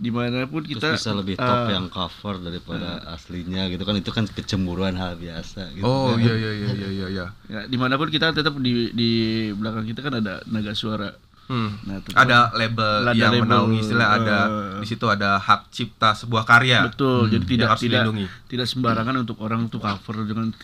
di 0.02 0.10
mana 0.10 0.42
pun 0.44 0.60
Terus 0.60 0.82
kita 0.82 0.86
bisa 0.92 1.14
lebih 1.14 1.38
top 1.38 1.62
eh, 1.62 1.70
yang 1.70 1.86
cover 1.86 2.34
daripada 2.42 2.88
aslinya 3.08 3.70
gitu 3.70 3.86
kan 3.86 3.94
itu 3.94 4.10
kan 4.10 4.26
kecemburuan 4.26 4.92
hal 4.92 5.14
biasa 5.14 5.70
gitu. 5.72 5.86
Oh 5.86 6.12
kan. 6.12 6.20
iya 6.20 6.34
iya 6.34 6.50
iya 6.52 6.68
iya 6.72 6.88
iya. 6.90 7.06
iya. 7.08 7.26
ya, 7.46 7.60
di 7.64 7.78
mana 7.78 7.94
pun 7.94 8.10
kita 8.10 8.34
tetap 8.34 8.58
di 8.58 8.90
di 8.90 9.10
belakang 9.52 9.86
kita 9.86 10.02
kan 10.02 10.18
ada 10.18 10.42
naga 10.44 10.74
suara 10.74 11.14
Hmm. 11.42 11.74
nah 11.84 11.98
tetap- 11.98 12.16
Ada 12.16 12.38
label 12.54 13.02
Ada 13.04 13.18
yang 13.18 13.34
label, 13.34 13.44
menaungi 13.44 13.78
istilah 13.80 14.08
ada 14.14 14.38
eh. 14.38 14.78
di 14.78 14.86
situ 14.86 15.06
ada 15.06 15.36
hak 15.38 15.68
cipta 15.68 16.14
sebuah 16.14 16.42
karya. 16.42 16.86
betul 16.86 17.26
jadi 17.28 17.44
tidak 17.44 17.66
harus 17.68 17.82
tidak 17.82 17.98
dilindungi. 18.00 18.26
tidak 18.46 18.66
sembarangan 18.66 19.14
untuk 19.20 19.36
orang 19.38 19.66
tuh 19.66 19.78
cover 19.78 20.22
dengan 20.22 20.54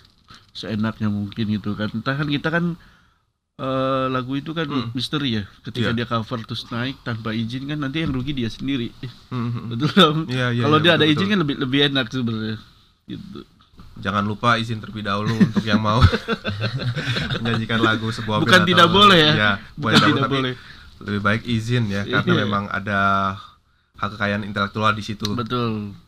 seenaknya 0.52 1.06
mungkin 1.08 1.44
gitu 1.48 1.74
kan 1.74 1.90
entah 1.92 2.14
kan 2.14 2.26
kita 2.26 2.48
kan 2.48 2.64
eh, 3.58 4.06
lagu 4.08 4.32
itu 4.32 4.50
kan 4.50 4.64
Hmm. 4.64 4.88
misteri 4.92 5.34
ya 5.34 5.44
ketika 5.62 5.90
Iya. 5.90 5.96
dia 5.96 6.06
cover 6.06 6.38
terus 6.40 6.62
naik 6.68 7.02
tanpa 7.02 7.30
izin 7.32 7.66
kan 7.66 7.76
nanti 7.76 8.00
yang 8.00 8.10
rugi 8.10 8.30
dia 8.32 8.46
sendiri 8.46 8.94
Hmm, 9.28 9.34
hmm, 9.34 9.50
hmm. 9.50 9.66
betul 9.68 10.12
Iya, 10.26 10.46
iya, 10.52 10.62
kalau 10.62 10.78
iya, 10.78 10.84
dia 10.84 10.92
ada 10.92 10.98
betul, 11.00 11.10
izin 11.10 11.18
betul. 11.18 11.28
kan 11.28 11.38
lebih 11.40 11.56
lebih 11.58 11.80
enak 11.88 12.06
sebenarnya 12.08 12.56
gitu 13.06 13.40
Jangan 13.98 14.22
lupa 14.22 14.54
izin 14.54 14.78
terlebih 14.78 15.02
dahulu 15.02 15.34
untuk 15.36 15.64
yang 15.64 15.82
mau 15.82 15.98
menyanyikan 17.36 17.80
lagu 17.80 18.06
sebuah 18.08 18.38
Bukan 18.38 18.62
band 18.62 18.68
tidak 18.68 18.86
atau- 18.86 18.94
boleh 18.94 19.18
ya. 19.18 19.32
Iya, 19.32 19.52
Bukan 19.74 19.98
tidak 20.00 20.22
tapi 20.22 20.36
boleh. 20.36 20.54
lebih 21.00 21.20
baik 21.20 21.42
izin 21.44 21.84
ya 21.88 22.02
karena 22.04 22.30
Iya. 22.32 22.40
memang 22.40 22.64
ada 22.68 23.00
hak 23.96 24.14
kekayaan 24.14 24.42
intelektual 24.44 24.92
di 24.92 25.02
situ. 25.02 25.34
betul 25.34 25.98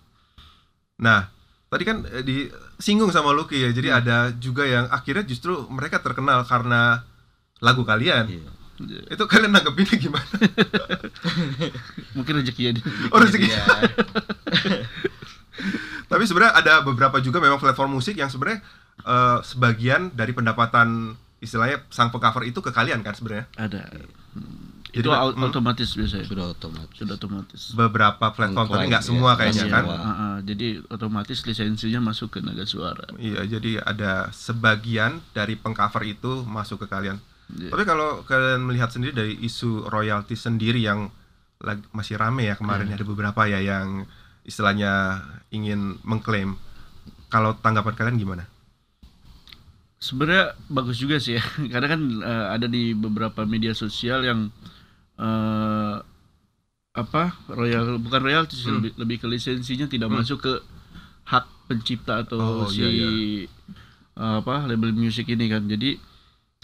Nah, 0.99 1.26
tadi 1.66 1.83
kan 1.83 2.04
eh, 2.04 2.21
disinggung 2.21 3.09
sama 3.09 3.33
Lucky 3.33 3.59
ya. 3.59 3.71
Jadi 3.71 3.88
Hmm. 3.88 3.99
ada 3.99 4.16
juga 4.33 4.62
yang 4.62 4.87
akhirnya 4.87 5.25
justru 5.25 5.50
mereka 5.66 5.99
terkenal 5.99 6.45
karena 6.45 7.02
lagu 7.61 7.85
kalian. 7.85 8.25
Iya. 8.29 8.50
Itu 9.12 9.29
kalian 9.29 9.52
nanggepinnya 9.52 9.97
gimana? 10.00 10.35
mungkin 12.17 12.33
rezeki 12.40 12.62
ya. 12.64 12.73
Oh, 13.12 13.21
rezeki. 13.21 13.49
Tapi 16.11 16.23
sebenarnya 16.26 16.55
ada 16.57 16.73
beberapa 16.83 17.21
juga 17.21 17.38
memang 17.38 17.61
platform 17.61 18.00
musik 18.00 18.17
yang 18.17 18.33
sebenarnya 18.33 18.64
eh, 19.05 19.38
sebagian 19.45 20.11
dari 20.17 20.33
pendapatan 20.33 21.14
istilahnya 21.40 21.85
sang 21.88 22.09
pengcover 22.09 22.45
itu 22.45 22.61
ke 22.61 22.73
kalian 22.73 23.05
kan 23.05 23.17
sebenarnya. 23.17 23.47
ada 23.57 23.85
Hmm. 24.31 24.71
Jadi, 24.90 25.02
itu 25.02 25.11
hmm. 25.11 25.43
otomatis 25.43 25.90
biasanya 25.95 26.23
Sudah 26.23 26.47
otomatis. 26.55 26.95
sudah 26.99 27.14
otomatis 27.19 27.62
Beberapa 27.75 28.26
platform 28.31 28.67
tapi 28.67 28.71
Mengklaim, 28.71 28.90
nggak 28.90 29.02
ya. 29.02 29.09
semua 29.11 29.31
kayaknya 29.35 29.64
Iya, 29.67 29.75
kan. 29.75 29.85
Ah, 29.87 30.11
ah, 30.11 30.37
jadi 30.43 30.67
otomatis 30.87 31.38
lisensinya 31.47 32.00
masuk 32.02 32.29
ke 32.35 32.38
naga 32.43 32.62
suara 32.62 33.07
Iya, 33.19 33.43
jadi 33.47 33.83
ada 33.83 34.31
sebagian 34.31 35.23
dari 35.31 35.55
pengcover 35.55 36.02
itu 36.07 36.43
masuk 36.47 36.83
ke 36.83 36.87
kalian. 36.87 37.19
Iya. 37.59 37.71
Tapi 37.73 37.83
kalau 37.83 38.23
kalian 38.23 38.62
melihat 38.62 38.90
sendiri 38.90 39.11
dari 39.11 39.35
isu 39.40 39.88
royalti 39.88 40.35
sendiri 40.35 40.78
yang 40.78 41.11
lag- 41.59 41.88
masih 41.90 42.14
rame 42.14 42.47
ya 42.47 42.54
kemarin 42.54 42.87
Iya. 42.87 43.00
ada 43.00 43.04
beberapa 43.04 43.42
ya 43.45 43.59
yang 43.59 44.04
istilahnya 44.45 45.23
ingin 45.50 45.99
mengklaim. 46.02 46.54
Kalau 47.28 47.54
tanggapan 47.57 47.95
kalian 47.95 48.19
gimana? 48.19 48.45
sebenarnya 50.00 50.57
bagus 50.73 50.97
juga 50.97 51.21
sih 51.21 51.37
ya 51.37 51.45
karena 51.73 51.87
kan 51.92 52.00
eh, 52.25 52.47
ada 52.57 52.64
di 52.64 52.97
beberapa 52.97 53.45
media 53.45 53.76
sosial 53.76 54.25
yang 54.25 54.49
eh, 55.21 55.95
apa 56.90 57.23
royal 57.52 58.00
bukan 58.00 58.21
royalti 58.25 58.57
Hmm. 58.64 58.80
lebih 58.80 58.92
lebih 58.97 59.16
ke 59.21 59.26
lisensinya 59.28 59.85
tidak 59.87 60.09
Hmm. 60.09 60.25
masuk 60.25 60.40
ke 60.40 60.52
hak 61.28 61.45
pencipta 61.69 62.25
atau 62.25 62.64
Oh, 62.64 62.66
si 62.66 62.80
iya, 62.80 63.09
eh, 64.16 64.35
apa 64.40 64.64
label 64.64 64.97
musik 64.97 65.28
ini 65.28 65.47
kan 65.47 65.69
jadi 65.69 66.00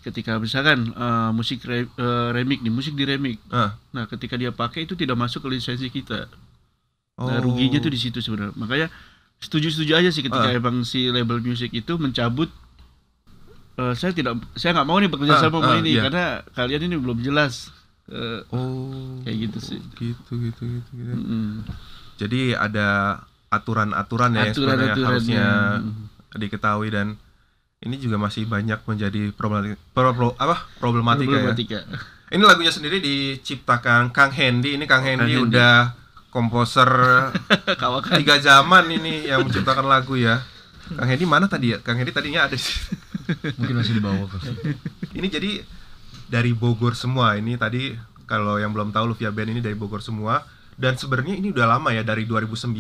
ketika 0.06 0.38
misalkan 0.38 0.86
eh, 0.88 1.30
musik 1.32 1.60
re- 1.62 1.90
eh, 1.90 2.28
remix 2.30 2.58
nih 2.60 2.70
musik 2.70 2.94
di 2.94 3.02
remix 3.02 3.42
Ah. 3.48 3.74
nah 3.90 4.06
ketika 4.06 4.34
dia 4.34 4.50
pakai 4.50 4.86
itu 4.86 4.94
tidak 4.94 5.14
masuk 5.14 5.42
ke 5.42 5.48
lisensi 5.50 5.88
kita 5.88 6.30
nah 7.16 7.34
Oh. 7.34 7.42
ruginya 7.42 7.76
tuh 7.76 7.88
di 7.88 7.98
situ 7.98 8.20
sebenarnya 8.20 8.54
makanya 8.54 8.86
setuju 9.36 9.68
setuju 9.68 9.96
aja 9.96 10.08
sih 10.08 10.20
ketika 10.20 10.46
Ah. 10.46 10.54
emang 10.54 10.80
si 10.82 11.08
label 11.08 11.40
musik 11.40 11.68
itu 11.70 11.92
mencabut 11.96 12.46
eh, 13.76 13.92
saya 13.92 14.12
tidak 14.12 14.38
saya 14.52 14.72
nggak 14.72 14.84
mau 14.84 14.96
nih 14.96 15.08
bekerja 15.08 15.34
Ah, 15.34 15.42
sama 15.42 15.58
ah, 15.60 15.76
ini 15.76 15.92
iya. 15.92 16.02
karena 16.04 16.24
kalian 16.52 16.82
ini 16.84 16.96
belum 16.96 17.20
jelas 17.20 17.74
Eh, 18.06 18.38
Oh. 18.54 19.18
Kayak 19.26 19.50
gitu 19.50 19.58
sih. 19.58 19.80
Gitu 19.92 20.30
gitu 20.38 20.62
gitu. 20.62 20.90
gitu. 20.94 21.10
mm, 21.12 21.66
Jadi 22.14 22.54
ada 22.54 23.18
aturan-aturan 23.48 24.30
ya 24.30 24.38
yang 24.38 24.54
sebenarnya 24.54 24.94
aturan-aturannya. 24.94 25.06
harusnya 25.10 25.46
Mm. 25.82 26.38
diketahui 26.38 26.88
dan 26.88 27.18
ini 27.86 27.96
juga 27.96 28.18
masih 28.18 28.44
banyak 28.44 28.82
menjadi 28.82 29.30
problematika, 29.30 29.78
pro- 29.94 30.12
pro- 30.12 30.36
apa 30.36 30.66
problematika, 30.76 31.30
ya. 31.30 31.34
Problematika. 31.40 31.78
Ini 32.26 32.42
lagunya 32.42 32.74
sendiri 32.74 32.98
diciptakan 32.98 34.10
Kang 34.10 34.34
Hendy. 34.34 34.74
Ini 34.74 34.84
Kang 34.84 35.00
Hendy 35.00 35.30
Hendy. 35.32 35.46
udah 35.46 35.94
komposer 36.28 36.90
Kawakan. 37.82 38.18
tiga 38.18 38.36
zaman 38.36 38.90
ini 38.90 39.30
yang 39.30 39.46
menciptakan 39.46 39.86
lagu 39.86 40.18
ya. 40.18 40.42
Kang 40.92 41.06
Hendy 41.06 41.22
mana 41.24 41.46
tadi 41.46 41.72
ya? 41.72 41.78
Kang 41.78 41.94
Hendy 41.94 42.10
tadinya 42.10 42.44
ada 42.44 42.58
situ. 42.58 42.98
Mungkin 43.58 43.74
masih 43.78 43.94
di 43.94 44.02
bawah. 44.02 44.26
Ini 45.10 45.26
jadi 45.26 45.62
dari 46.26 46.50
Bogor 46.50 46.94
semua. 46.94 47.34
Ini 47.34 47.54
tadi 47.54 47.94
kalau 48.26 48.58
yang 48.58 48.74
belum 48.74 48.90
tahu 48.90 49.14
Luvia 49.14 49.30
Band 49.30 49.54
ini 49.54 49.60
dari 49.62 49.74
Bogor 49.74 50.02
semua 50.02 50.42
dan 50.74 50.98
sebenarnya 50.98 51.38
ini 51.38 51.54
udah 51.54 51.78
lama 51.78 51.90
ya 51.90 52.02
dari 52.02 52.26
2009. 52.26 52.74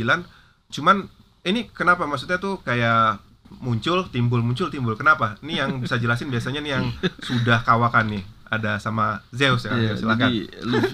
Cuman 0.70 1.06
ini 1.42 1.70
kenapa 1.70 2.02
maksudnya 2.04 2.38
tuh 2.38 2.58
kayak 2.60 3.22
muncul 3.58 4.06
timbul 4.08 4.40
muncul 4.40 4.68
timbul 4.68 4.94
kenapa? 4.94 5.36
Ini 5.40 5.64
yang 5.64 5.70
bisa 5.78 5.96
jelasin 5.96 6.28
biasanya 6.28 6.60
nih 6.60 6.72
yang 6.78 6.84
sudah 7.22 7.62
kawakan 7.62 8.18
nih. 8.18 8.24
Ada 8.46 8.78
sama 8.78 9.26
Zeus 9.34 9.66
ya. 9.66 9.74
Iya, 9.74 9.92
silakan. 9.98 10.30
jadi 10.30 10.38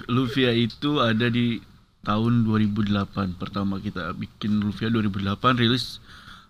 Luvia 0.09 0.51
itu 0.51 0.97
ada 0.97 1.29
di 1.29 1.61
tahun 2.01 2.43
2008 2.43 3.37
pertama 3.37 3.77
kita 3.77 4.11
bikin 4.13 4.57
Luvia 4.59 4.89
2008 4.89 5.61
rilis 5.61 6.01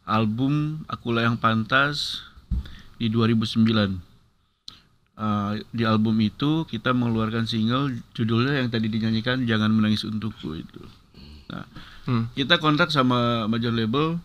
album 0.03 0.81
Akulah 0.87 1.27
yang 1.27 1.35
Pantas 1.35 2.23
di 2.97 3.07
2009 3.07 4.11
Uh, 5.13 5.61
di 5.69 5.85
album 5.85 6.17
itu 6.25 6.65
kita 6.65 6.89
mengeluarkan 6.89 7.45
single 7.45 7.93
judulnya 8.17 8.65
yang 8.65 8.73
tadi 8.73 8.89
dinyanyikan 8.89 9.45
Jangan 9.45 9.69
Menangis 9.69 10.09
Untukku 10.09 10.57
itu. 10.57 10.81
Nah, 11.53 11.69
Hmm. 12.09 12.33
kita 12.33 12.57
kontrak 12.57 12.89
sama 12.89 13.45
major 13.45 13.69
label 13.69 14.17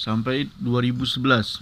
sampai 0.00 0.48
2011. 0.64 1.60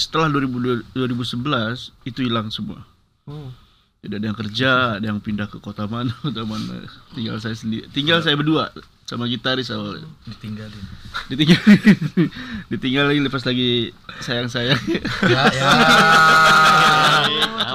Setelah 0.00 0.32
2000 0.32 0.96
2011 0.96 1.92
itu 2.08 2.24
hilang 2.24 2.48
semua. 2.48 2.88
Oh. 3.28 3.52
Jadi 4.00 4.22
ada 4.22 4.26
yang 4.32 4.38
kerja, 4.38 4.70
ada 4.96 5.06
yang 5.12 5.20
pindah 5.20 5.50
ke 5.50 5.60
kota 5.60 5.84
mana, 5.84 6.14
kota 6.24 6.40
mana. 6.48 6.88
Tinggal 7.12 7.36
saya 7.36 7.52
sendiri. 7.52 7.84
Tinggal 7.92 8.24
saya 8.24 8.32
berdua 8.32 8.72
sama 9.04 9.28
gitaris 9.28 9.68
awalnya. 9.68 10.08
Ditinggalin. 10.24 10.84
Ditinggalin. 11.28 11.76
Ditinggalin 12.72 13.20
lepas 13.28 13.44
lagi 13.44 13.92
sayang-sayang. 14.24 14.80
Ya, 15.28 15.42
ya. 15.52 15.68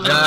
ya. 0.07 0.21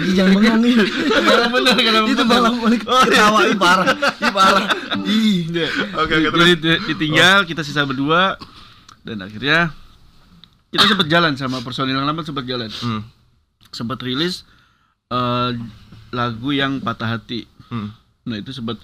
Ih, 0.00 0.12
jangan 0.16 0.32
bengong 0.40 0.58
nih. 0.64 0.74
Kenapa 0.88 1.48
benar 1.52 1.74
kenapa 1.76 2.06
Itu 2.08 2.24
benar? 2.24 2.32
malam 2.32 2.52
balik 2.58 2.82
ketawa 2.86 3.40
ih 3.44 3.58
parah. 3.58 3.86
Ih 3.96 4.32
parah. 4.32 4.64
Ih. 5.04 5.38
Iya. 5.52 5.68
Oke, 6.00 6.14
ditinggal 6.88 7.44
kita 7.44 7.60
sisa 7.66 7.84
berdua 7.84 8.40
dan 9.10 9.26
akhirnya 9.26 9.74
kita 10.70 10.86
sempat 10.86 11.10
jalan 11.10 11.34
sama 11.34 11.58
personil 11.66 11.98
yang 11.98 12.06
lama 12.06 12.22
sempat 12.22 12.46
jalan. 12.46 12.70
Hmm. 12.70 13.02
Sempat 13.74 13.98
rilis 14.06 14.46
eh, 15.10 15.50
lagu 16.14 16.50
yang 16.54 16.78
patah 16.78 17.18
hati. 17.18 17.50
Hmm. 17.66 17.90
Nah 18.22 18.38
itu 18.38 18.54
sempat 18.54 18.78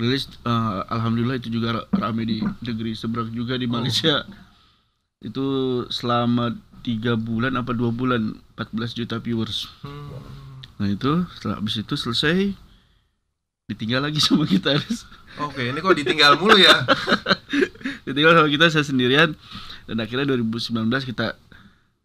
rilis 0.00 0.32
eh, 0.48 0.80
alhamdulillah 0.88 1.36
itu 1.36 1.52
juga 1.52 1.76
ra- 1.76 1.88
rame 1.92 2.24
di 2.24 2.40
negeri 2.64 2.96
seberang 2.96 3.28
juga 3.36 3.60
di 3.60 3.68
Malaysia. 3.68 4.24
Itu 5.20 5.44
selama 5.92 6.56
tiga 6.80 7.20
bulan 7.20 7.60
apa 7.60 7.76
dua 7.76 7.92
bulan 7.92 8.32
14 8.56 8.96
juta 8.96 9.20
viewers. 9.20 9.68
Hmm. 9.84 10.08
Nah 10.80 10.88
itu 10.88 11.28
setelah 11.36 11.60
habis 11.60 11.76
itu 11.76 11.94
selesai 12.00 12.56
ditinggal 13.68 14.08
lagi 14.08 14.22
sama 14.24 14.48
gitaris. 14.48 15.04
Oke, 15.38 15.62
ini 15.66 15.78
kok 15.78 15.92
ditinggal 15.92 16.36
mulu 16.36 16.56
ya? 16.56 16.72
ditinggal 18.06 18.32
sama 18.34 18.48
kita 18.48 18.66
saya 18.68 18.82
sendirian 18.82 19.36
dan 19.84 19.96
akhirnya 19.98 20.24
2019 20.28 20.72
kita 21.04 21.36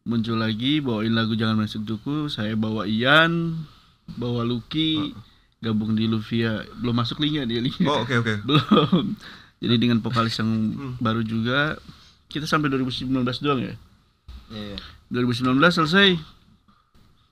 muncul 0.02 0.36
lagi 0.36 0.80
bawain 0.80 1.12
lagu 1.12 1.34
Jangan 1.34 1.56
Masuk 1.56 1.84
Untukku 1.84 2.26
saya 2.28 2.54
bawa 2.54 2.84
Ian 2.84 3.64
bawa 4.12 4.42
Lucky 4.42 5.14
gabung 5.58 5.94
di 5.94 6.06
Luvia 6.06 6.66
belum 6.76 6.96
masuk 6.96 7.18
linknya 7.18 7.46
dia 7.46 7.60
linknya 7.60 7.86
Oh, 7.86 8.02
oke 8.02 8.18
oke. 8.18 8.34
belum 8.48 9.14
jadi 9.58 9.76
dengan 9.78 9.98
vokalis 10.00 10.36
yang 10.36 10.50
Hmm. 10.74 10.94
baru 10.98 11.22
juga 11.22 11.78
kita 12.28 12.44
sampai 12.44 12.68
2019 12.68 13.14
doang 13.40 13.62
ya 13.62 13.74
Iya. 14.50 14.76
2019 15.10 15.48
selesai 15.72 16.18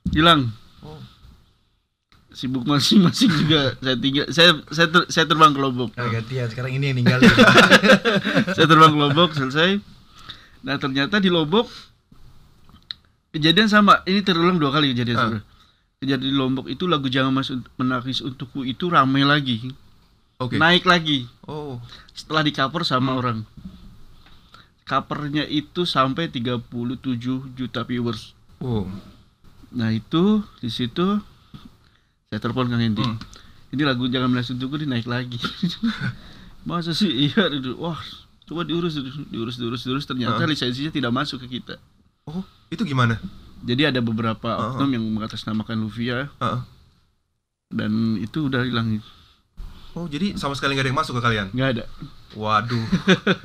hilang. 0.10 0.50
Sibuk 2.40 2.64
masing-masing 2.64 3.28
juga 3.38 3.76
saya 3.76 3.96
tinggal 3.98 4.26
saya 4.30 4.50
saya 4.70 4.88
ter- 4.88 5.10
saya 5.10 5.26
terbang 5.26 5.52
ke 5.52 5.60
Lombok 5.60 5.92
Nah, 5.92 6.08
gantian 6.10 6.48
sekarang 6.48 6.72
ini 6.72 6.86
yang 6.86 6.98
ninggalin. 6.98 7.28
saya 8.56 8.64
terbang 8.66 8.90
ke 8.90 9.00
Lombok 9.02 9.30
selesai 9.34 9.84
nah 10.62 10.76
ternyata 10.76 11.18
di 11.18 11.28
Lombok 11.28 11.68
kejadian 13.30 13.68
sama 13.68 14.02
ini 14.04 14.20
terulang 14.22 14.56
dua 14.56 14.72
kali 14.72 14.90
kejadian 14.90 15.16
sebenarnya. 15.16 15.44
kejadian 16.00 16.22
di 16.26 16.34
Lombok 16.34 16.66
itu 16.68 16.84
lagu 16.86 17.08
jangan 17.08 17.32
masuk 17.34 17.60
menangis 17.76 18.20
untukku 18.20 18.64
itu 18.64 18.88
ramai 18.88 19.22
lagi 19.22 19.76
Oke. 20.38 20.56
naik 20.56 20.84
lagi 20.84 21.28
Oh. 21.44 21.84
setelah 22.10 22.42
di 22.42 22.52
cover 22.52 22.82
sama 22.84 23.12
Hmm. 23.12 23.20
orang 23.20 23.40
covernya 24.84 25.46
itu 25.46 25.84
sampai 25.84 26.28
37 26.28 27.20
juta 27.54 27.84
viewers 27.84 28.32
Oh. 28.58 28.88
nah 29.70 29.90
itu 29.90 30.42
di 30.58 30.68
situ 30.68 31.20
saya 32.30 32.38
telepon 32.40 32.70
Kang 32.70 32.78
Hendy 32.78 33.02
Hmm. 33.02 33.18
ini 33.74 33.82
lagu 33.82 34.06
jangan 34.06 34.30
menangis 34.30 34.54
untukku 34.54 34.78
dinaik 34.78 35.10
lagi 35.10 35.42
masa 36.70 36.94
sih 36.94 37.10
iya 37.10 37.50
itu 37.50 37.74
wah 37.74 37.98
coba 38.46 38.62
diurus 38.62 39.02
diurus 39.28 39.58
diurus 39.58 39.82
diurus 39.82 40.06
ternyata 40.06 40.38
Ah. 40.38 40.46
lisensinya 40.46 40.94
tidak 40.94 41.10
masuk 41.12 41.42
ke 41.42 41.58
kita 41.58 41.82
Oh, 42.30 42.46
itu 42.70 42.86
gimana? 42.86 43.18
jadi 43.60 43.90
ada 43.90 43.98
beberapa 44.00 44.46
Ah. 44.48 44.70
oknum 44.70 44.94
yang 44.94 45.02
mengatasnamakan 45.10 45.82
Luvia 45.82 46.30
Heeh. 46.32 46.62
dan 47.72 47.92
itu 48.16 48.46
udah 48.46 48.62
hilang 48.62 49.02
Oh, 49.90 50.06
jadi 50.06 50.38
sama 50.38 50.54
sekali 50.54 50.78
nggak 50.78 50.86
ada 50.86 50.92
yang 50.94 51.02
masuk 51.02 51.18
ke 51.18 51.24
kalian? 51.24 51.48
nggak 51.50 51.70
ada 51.74 51.84
Waduh. 52.30 52.86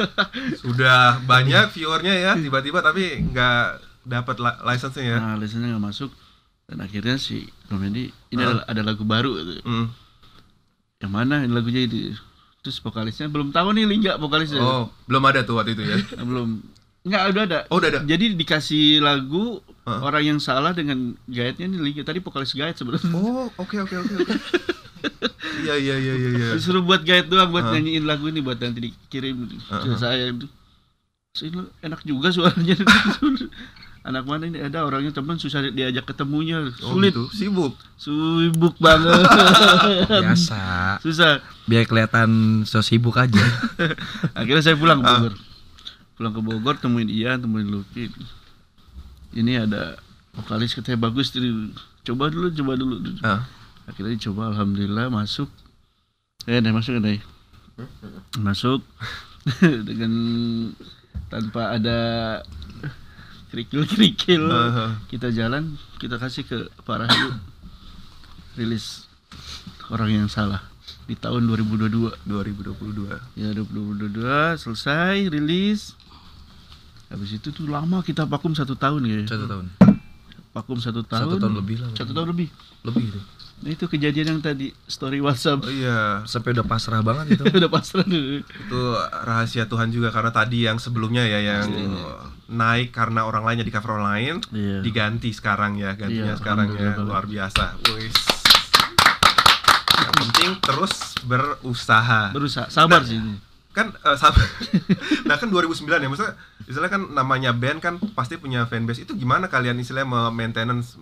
Sudah 0.61 1.17
banyak 1.25 1.73
viewernya 1.73 2.13
ya 2.13 2.33
tiba-tiba 2.37 2.85
tapi 2.85 3.17
nggak 3.25 3.81
dapat 4.05 4.37
li- 4.37 4.61
license-nya 4.63 5.05
ya. 5.07 5.19
nah 5.19 5.35
lisensinya 5.35 5.73
nggak 5.73 5.87
masuk 5.89 6.13
dan 6.65 6.79
akhirnya 6.81 7.17
si 7.17 7.37
Komedi 7.65 8.09
ini 8.29 8.41
Ah. 8.41 8.63
ada, 8.63 8.63
ada 8.67 8.83
lagu 8.83 9.03
baru 9.03 9.37
gitu. 9.37 9.61
Hmm. 9.63 9.93
yang 10.97 11.13
mana 11.13 11.41
ini 11.41 11.51
lagunya 11.51 11.83
ini 11.83 12.17
terus 12.59 12.79
vokalisnya 12.79 13.29
belum 13.29 13.51
tahu 13.51 13.73
nih 13.73 13.85
Lingga 13.85 14.17
vokalisnya 14.17 14.57
Oh, 14.59 14.89
belum 15.05 15.21
ada 15.23 15.43
tuh 15.43 15.55
waktu 15.55 15.73
itu 15.73 15.85
ya. 15.85 16.01
Belum 16.25 16.65
nggak 17.03 17.23
udah 17.29 17.43
ada 17.45 17.59
Oh, 17.69 17.77
udah 17.77 17.89
ada. 17.91 18.01
jadi 18.03 18.33
dikasih 18.33 18.99
lagu 18.99 19.61
Hah? 19.85 20.01
orang 20.03 20.25
yang 20.25 20.39
salah 20.39 20.73
dengan 20.73 21.13
gaetnya 21.27 21.69
nih 21.69 21.81
Lingga 21.83 22.03
tadi 22.03 22.19
vokalis 22.19 22.53
gaet 22.53 22.75
sebenarnya 22.75 23.13
Oh, 23.13 23.53
oke 23.55 23.77
oke 23.79 23.95
oke 23.95 24.15
oke. 24.19 24.35
Iya 25.61 25.77
iya 25.77 25.97
iya 25.99 26.15
iya 26.15 26.31
iya. 26.33 26.49
disuruh 26.57 26.81
buat 26.81 27.05
gaet 27.05 27.29
doang 27.29 27.53
buat 27.53 27.61
Hah? 27.63 27.77
nyanyiin 27.77 28.05
lagu 28.05 28.25
ini 28.25 28.41
buat 28.41 28.57
nanti 28.57 28.81
dikirim 28.83 29.45
ke 29.45 29.57
Hah? 29.69 29.85
saya 29.95 30.33
itu 31.37 31.61
enak 31.79 32.01
juga 32.03 32.33
suaranya 32.33 32.73
anak 34.05 34.23
mana 34.23 34.45
ini 34.45 34.61
ada 34.61 34.85
orangnya 34.85 35.11
teman 35.11 35.35
susah 35.35 35.65
diajak 35.67 36.05
ketemunya 36.05 36.61
Oh, 36.81 36.93
sulit 36.93 37.11
gitu. 37.11 37.25
Sibuk. 37.31 37.73
sibuk 37.97 38.77
banget 38.77 39.25
Biasa. 40.23 41.01
susah 41.01 41.41
Biar 41.65 41.85
kelihatan 41.85 42.29
so 42.63 42.79
sibuk 42.79 43.17
aja. 43.17 43.41
akhirnya 44.39 44.61
saya 44.63 44.77
pulang 44.77 45.01
ke 45.01 45.07
Ah. 45.07 45.19
Bogor 45.19 45.35
pulang 46.15 46.33
ke 46.33 46.41
Bogor 46.43 46.75
temuin 46.77 47.09
Ian 47.09 47.41
temuin 47.41 47.65
Lucky 47.67 48.13
ini 49.33 49.57
ada 49.57 49.97
vokalis 50.33 50.73
katanya 50.73 51.01
bagus 51.03 51.31
tuh. 51.31 51.73
coba 52.05 52.29
dulu 52.29 52.53
coba 52.53 52.73
dulu 52.77 53.01
Ah. 53.21 53.49
akhirnya 53.85 54.15
dicoba 54.15 54.53
alhamdulillah 54.53 55.09
masuk 55.09 55.49
eh 56.45 56.61
nih 56.61 56.71
masuk 56.71 57.01
nih 57.01 57.25
masuk 58.37 58.85
dengan 59.89 60.13
tanpa 61.27 61.73
ada 61.73 61.99
kerikil 63.55 63.87
kerikil 63.87 64.45
Aha. 64.45 64.99
kita 65.07 65.31
jalan 65.31 65.79
kita 65.97 66.19
kasih 66.19 66.43
ke 66.43 66.59
Pak 66.83 66.97
Rahayu 66.99 67.39
rilis 68.55 69.07
orang 69.89 70.11
yang 70.13 70.27
salah 70.27 70.59
di 71.05 71.15
tahun 71.15 71.47
2022 71.47 72.27
2022. 72.27 73.37
ya 73.37 73.49
2022 73.53 74.11
selesai 74.59 75.29
rilis 75.29 75.95
habis 77.07 77.31
itu 77.33 77.49
tuh 77.49 77.69
lama 77.69 78.01
kita 78.01 78.25
vakum 78.25 78.51
satu 78.51 78.75
tahun 78.75 79.03
ya 79.05 79.23
Satu 79.25 79.47
tahun. 79.47 79.67
vakum 80.51 80.79
satu 80.79 81.05
tahun 81.05 81.31
Satu 81.31 81.37
tahun 81.39 81.55
lebih 81.55 81.77
lah. 81.79 81.91
satu 81.95 82.11
tahun 82.11 82.29
lebih 82.33 82.49
Lebih 82.83 83.05
deh. 83.11 83.25
Nah 83.57 83.71
itu 83.71 83.87
kejadian 83.87 84.27
yang 84.29 84.41
tadi 84.41 84.75
story 84.85 85.19
WhatsApp 85.19 85.61
Oh 85.61 85.71
iya, 85.71 86.21
Sampai 86.25 86.53
udah 86.53 86.63
pasrah 86.63 87.01
banget 87.01 87.35
itu. 87.35 87.45
udah 87.59 87.69
pasrah 87.69 88.03
dulu 88.03 88.41
itu 88.41 88.81
rahasia 89.23 89.65
Tuhan 89.65 89.89
juga 89.89 90.09
karena 90.09 90.31
tadi 90.31 90.63
yang 90.63 90.77
sebelumnya 90.77 91.23
ya 91.23 91.41
yang 91.41 91.71
naik 92.47 92.91
karena 92.91 93.23
orang 93.23 93.41
lainnya 93.43 93.63
di 93.63 93.71
cover 93.71 93.95
orang 93.95 94.09
lain 94.11 94.35
Iya. 94.51 94.79
diganti 94.81 95.31
sekarang 95.31 95.77
ya 95.77 95.95
gantinya 95.95 96.33
Iya, 96.33 96.37
sekarang 96.37 96.67
ya 96.73 96.93
luar 96.99 97.25
biasa. 97.25 97.79
Wis. 97.91 98.17
Yang 99.95 100.13
penting 100.19 100.51
terus 100.61 100.95
berusaha. 101.23 102.23
berusaha 102.31 102.67
sabar 102.69 103.01
Nah, 103.01 103.09
sih 103.09 103.19
kan 103.75 103.91
eh, 103.93 104.15
sama. 104.15 104.39
Nah 105.29 105.35
kan 105.35 105.49
2009 105.49 105.91
ya 105.91 106.07
maksudnya 106.07 106.35
istilahnya 106.65 106.93
kan 106.93 107.03
namanya 107.13 107.51
band 107.51 107.79
kan 107.79 107.95
pasti 108.15 108.37
punya 108.37 108.65
fanbase. 108.65 109.03
Itu 109.03 109.13
gimana 109.13 109.47
kalian 109.47 109.77
istilahnya 109.77 110.31
maintenance 110.31 110.95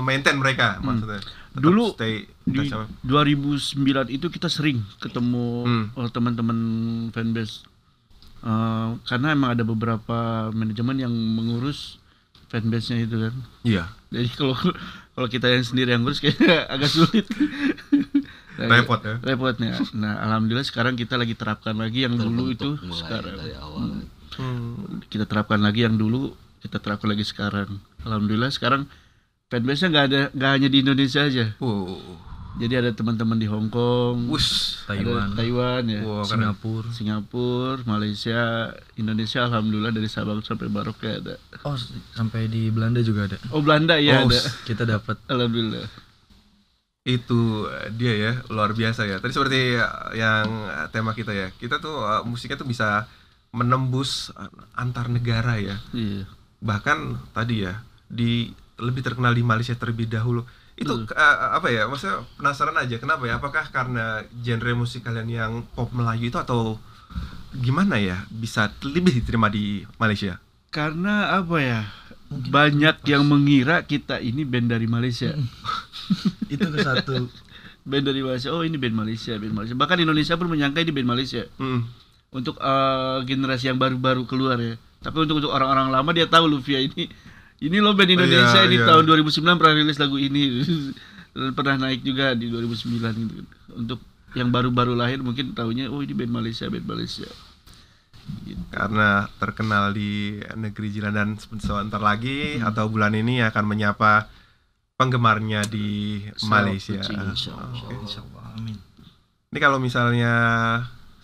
maintain 0.00 0.34
mereka 0.34 0.76
maksudnya? 0.80 1.22
Tetap 1.22 1.36
Hmm. 1.48 1.64
Dulu 1.64 1.84
stay 1.92 2.14
di 2.44 2.66
sama- 2.66 2.86
2009 3.02 3.78
itu 4.08 4.26
kita 4.28 4.46
sering 4.46 4.82
ketemu 4.98 5.46
Hmm. 5.62 5.84
oh, 5.94 6.08
teman-teman 6.08 6.58
fanbase. 7.10 7.62
Eh, 8.40 8.88
karena 9.04 9.32
emang 9.32 9.50
ada 9.50 9.62
beberapa 9.62 10.18
manajemen 10.50 10.98
yang 10.98 11.10
mengurus 11.10 11.98
fanbase-nya 12.48 13.04
itu 13.04 13.16
kan. 13.20 13.34
Iya. 13.62 13.84
Jadi 14.08 14.28
kalau 14.32 14.56
kalau 15.12 15.28
kita 15.28 15.46
yang 15.46 15.60
sendiri 15.62 15.90
yang 15.90 16.00
ngurus 16.00 16.18
kayaknya 16.18 16.64
agak 16.72 16.88
sulit 16.88 17.26
repot 18.60 18.98
ya 18.98 19.14
repotnya 19.20 19.78
nah 19.92 20.18
alhamdulillah 20.20 20.64
sekarang 20.64 20.94
kita 20.94 21.14
lagi 21.14 21.32
terapkan 21.32 21.74
lagi 21.74 22.02
yang 22.02 22.14
dulu 22.14 22.50
itu 22.50 22.74
sekarang 22.92 23.36
dari 23.36 23.54
awal 23.54 24.02
Hmm. 24.38 25.02
kita 25.06 25.26
terapkan 25.26 25.58
lagi 25.58 25.82
yang 25.82 25.94
dulu 25.94 26.30
kita 26.58 26.78
terapkan 26.78 27.10
lagi 27.10 27.22
sekarang 27.22 27.78
alhamdulillah 28.02 28.50
sekarang 28.50 28.86
fanbase 29.46 29.82
nya 29.82 29.88
nggak 29.88 30.04
ada 30.06 30.20
nggak 30.30 30.50
hanya 30.52 30.68
di 30.68 30.78
Indonesia 30.80 31.22
aja 31.22 31.46
Uh, 31.58 31.98
Jadi 32.54 32.74
ada 32.74 32.90
teman-teman 32.90 33.34
di 33.34 33.46
Hong 33.46 33.70
Kong, 33.70 34.26
Wush. 34.26 34.82
Taiwan, 34.84 35.30
ada 35.30 35.38
Taiwan 35.38 35.82
ya, 35.86 36.02
Wow. 36.02 36.26
Singapura. 36.26 36.90
Singapura, 36.90 37.78
Malaysia, 37.84 38.42
Indonesia 38.94 39.46
alhamdulillah 39.46 39.90
dari 39.90 40.06
Sabang 40.06 40.42
sampai 40.42 40.66
Maroke 40.66 41.06
ada. 41.06 41.38
Oh, 41.62 41.78
sampai 42.12 42.46
di 42.46 42.66
Belanda 42.68 42.98
juga 42.98 43.26
ada. 43.26 43.38
Oh 43.50 43.62
Belanda 43.62 43.94
ya 43.96 44.22
Oh, 44.22 44.26
ada. 44.26 44.42
Kita 44.64 44.82
dapat 44.82 45.22
Alhamdulillah. 45.26 45.86
Itu 47.08 47.64
eh, 47.72 47.88
dia 47.96 48.12
ya, 48.12 48.32
luar 48.52 48.76
biasa 48.76 49.08
ya. 49.08 49.16
Tadi 49.16 49.32
seperti 49.32 49.80
eh, 49.80 49.92
yang 50.20 50.44
eh, 50.68 50.86
tema 50.92 51.16
kita 51.16 51.32
ya. 51.32 51.48
Kita 51.56 51.80
tuh 51.80 52.04
musiknya 52.28 52.60
tuh 52.60 52.68
bisa 52.68 53.08
menembus 53.48 54.28
antar 54.76 55.08
negara 55.08 55.56
ya. 55.56 55.80
Iya. 55.96 56.28
Bahkan 56.60 57.32
tadi 57.32 57.64
ya 57.64 57.80
di 58.12 58.52
lebih 58.78 59.02
terkenal 59.02 59.34
di 59.34 59.40
Malaysia 59.40 59.74
terlebih 59.74 60.06
dahulu. 60.06 60.44
Itu 60.78 61.08
eh, 61.10 61.36
apa 61.56 61.68
ya? 61.72 61.90
Maksudnya 61.90 62.28
penasaran 62.38 62.76
aja 62.78 62.96
kenapa 63.00 63.26
ya? 63.26 63.42
Apakah 63.42 63.66
karena 63.72 64.22
genre 64.44 64.72
musik 64.78 65.02
kalian 65.02 65.28
yang 65.28 65.52
pop 65.74 65.90
Melayu 65.90 66.30
itu 66.30 66.38
atau 66.38 66.78
gimana 67.56 67.96
ya 67.96 68.28
bisa 68.30 68.70
lebih 68.84 69.18
diterima 69.18 69.50
di 69.50 69.82
Malaysia? 69.98 70.38
Karena 70.70 71.40
apa 71.40 71.56
ya? 71.58 71.80
Banyak 72.28 73.04
yang 73.08 73.24
mengira 73.24 73.80
kita 73.88 74.20
ini 74.20 74.44
band 74.44 74.68
dari 74.68 74.84
Malaysia. 74.84 75.32
itu 76.52 76.64
ke 76.64 76.78
satu. 76.84 77.28
band 77.88 78.04
dari 78.04 78.20
Malaysia. 78.20 78.52
Oh, 78.52 78.60
ini 78.60 78.76
band 78.76 78.96
Malaysia, 78.96 79.32
band 79.40 79.56
Malaysia. 79.56 79.76
Bahkan 79.76 79.98
Indonesia 80.04 80.36
pun 80.36 80.48
menyangka 80.52 80.84
ini 80.84 80.92
band 80.92 81.08
Malaysia. 81.08 81.48
Hmm. 81.56 81.88
Untuk 82.28 82.60
eh, 82.60 83.18
generasi 83.24 83.72
yang 83.72 83.80
baru-baru 83.80 84.28
keluar 84.28 84.60
ya. 84.60 84.76
Tapi 85.00 85.24
untuk 85.24 85.40
untuk 85.40 85.52
orang-orang 85.54 85.88
lama 85.88 86.10
dia 86.12 86.28
tahu 86.28 86.50
Luvia 86.50 86.82
ini 86.82 87.08
ini 87.58 87.76
loh 87.82 87.94
band 87.94 88.12
Indonesia 88.12 88.60
Iya, 88.60 88.70
ini 88.70 88.76
iya. 88.82 88.86
tahun 88.86 89.02
2009 89.06 89.58
pernah 89.58 89.74
rilis 89.74 89.98
lagu 89.98 90.18
ini 90.18 90.62
dan 91.38 91.54
pernah 91.54 91.88
naik 91.88 92.04
juga 92.04 92.34
di 92.36 92.50
2009 92.50 92.98
gitu. 93.24 93.54
Untuk 93.72 94.00
yang 94.36 94.52
baru-baru 94.52 94.92
lahir 94.92 95.24
mungkin 95.24 95.56
tahunya 95.56 95.88
oh 95.88 96.04
ini 96.04 96.12
band 96.12 96.32
Malaysia, 96.34 96.68
band 96.68 96.84
Malaysia. 96.84 97.26
Karena 98.68 99.24
terkenal 99.40 99.96
di 99.96 100.38
negeri 100.56 100.88
jiran 100.92 101.14
dan 101.16 101.28
sebentar 101.40 102.00
lagi 102.00 102.60
atau 102.60 102.86
bulan 102.92 103.16
ini 103.16 103.40
akan 103.40 103.64
menyapa 103.64 104.28
penggemarnya 104.98 105.62
di 105.70 106.20
Malaysia. 106.50 106.98
insya 106.98 107.54
Oke. 107.54 107.94
Insyaallah. 108.02 108.44
Amin. 108.58 108.76
Ini 109.48 109.58
kalau 109.62 109.78
misalnya 109.80 110.32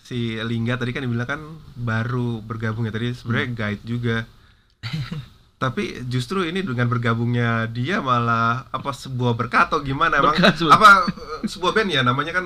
si 0.01 0.37
Lingga 0.39 0.79
tadi 0.79 0.95
kan 0.95 1.03
dibilang 1.03 1.29
kan 1.29 1.41
baru 1.75 2.39
bergabung 2.41 2.87
ya 2.87 2.93
tadi 2.95 3.11
sebenarnya 3.11 3.47
guide 3.53 3.83
juga. 3.83 4.17
Tapi 5.61 6.05
justru 6.07 6.45
ini 6.45 6.61
dengan 6.61 6.87
bergabungnya 6.87 7.67
dia 7.71 7.99
malah 7.99 8.69
apa 8.69 8.91
sebuah 8.91 9.33
berkah 9.33 9.67
atau 9.71 9.79
gimana 9.83 10.19
emang 10.19 10.35
sebenarnya. 10.35 10.71
apa 10.77 10.89
eh, 11.09 11.47
sebuah 11.47 11.71
band 11.73 11.89
ya 11.89 12.01
namanya 12.03 12.31
kan 12.35 12.45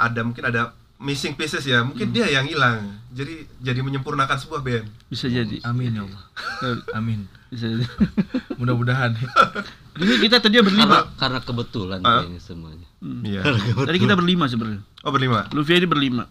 ada 0.00 0.20
mungkin 0.24 0.44
ada 0.46 0.72
missing 1.00 1.32
pieces 1.32 1.64
ya 1.64 1.80
mungkin 1.80 2.08
dia 2.08 2.28
yang 2.28 2.44
hilang 2.44 3.00
jadi 3.10 3.48
jadi 3.58 3.80
menyempurnakan 3.80 4.36
sebuah 4.36 4.60
band 4.60 4.86
Bisa 5.08 5.26
jadi. 5.26 5.58
Amin 5.64 5.90
ya 5.92 6.04
Allah. 6.04 6.22
Amin. 6.98 7.26
Bisa 7.48 7.66
jadi. 7.66 7.82
Mudah-mudahan. 8.60 9.16
Dulu 9.98 10.12
kita 10.20 10.38
tadi 10.38 10.54
karena 10.54 10.62
berlima. 10.62 10.98
karena 11.16 11.40
kebetulan 11.40 11.98
Ah. 12.00 12.22
kayaknya 12.22 12.38
semuanya 12.38 12.86
iya 13.22 13.40
Tadi 13.74 13.98
kita 13.98 14.14
berlima 14.14 14.44
sebenarnya. 14.44 14.84
oh 15.00 15.10
berlima 15.10 15.48
Luvia 15.50 15.74
ini 15.74 15.88
berlima. 15.88 16.24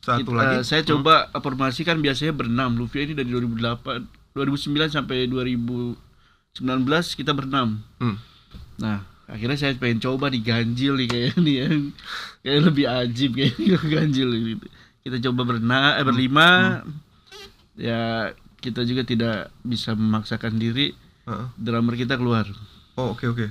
satu 0.00 0.20
Kita- 0.20 0.36
lagi 0.36 0.56
saya 0.62 0.82
coba 0.84 1.14
formasi 1.32 1.80
kan 1.80 1.96
biasanya 1.96 2.34
berenam. 2.34 2.74
Luvia 2.74 3.00
ini 3.00 3.14
dari 3.14 3.30
2008, 3.30 4.04
2009 4.34 4.90
sampai 4.92 5.24
2019 5.24 5.96
kita 7.14 7.32
berenam. 7.32 7.80
Hmm. 7.96 8.20
Nah, 8.76 9.00
akhirnya 9.30 9.58
saya 9.58 9.72
pengen 9.76 10.00
coba 10.00 10.28
nih 10.28 10.42
ganjil 10.44 10.94
nih 11.00 11.08
kayak 11.08 11.34
nih 11.40 11.54
ya. 11.60 11.68
Kayak 12.44 12.60
lebih 12.70 12.84
ajib 12.88 13.30
kayak 13.36 13.54
ganjil 13.94 14.28
gitu. 14.32 14.66
Kita 15.04 15.16
coba 15.30 15.40
berena 15.44 15.96
eh, 16.00 16.04
berlima. 16.04 16.48
Ya 17.76 18.32
kita 18.60 18.84
juga 18.88 19.04
tidak 19.04 19.52
bisa 19.64 19.92
memaksakan 19.92 20.56
diri. 20.56 20.92
Heeh. 21.24 21.46
Drummer 21.56 21.96
kita 21.96 22.20
keluar 22.20 22.44
oh 22.94 23.16
oke 23.16 23.26
oke 23.26 23.46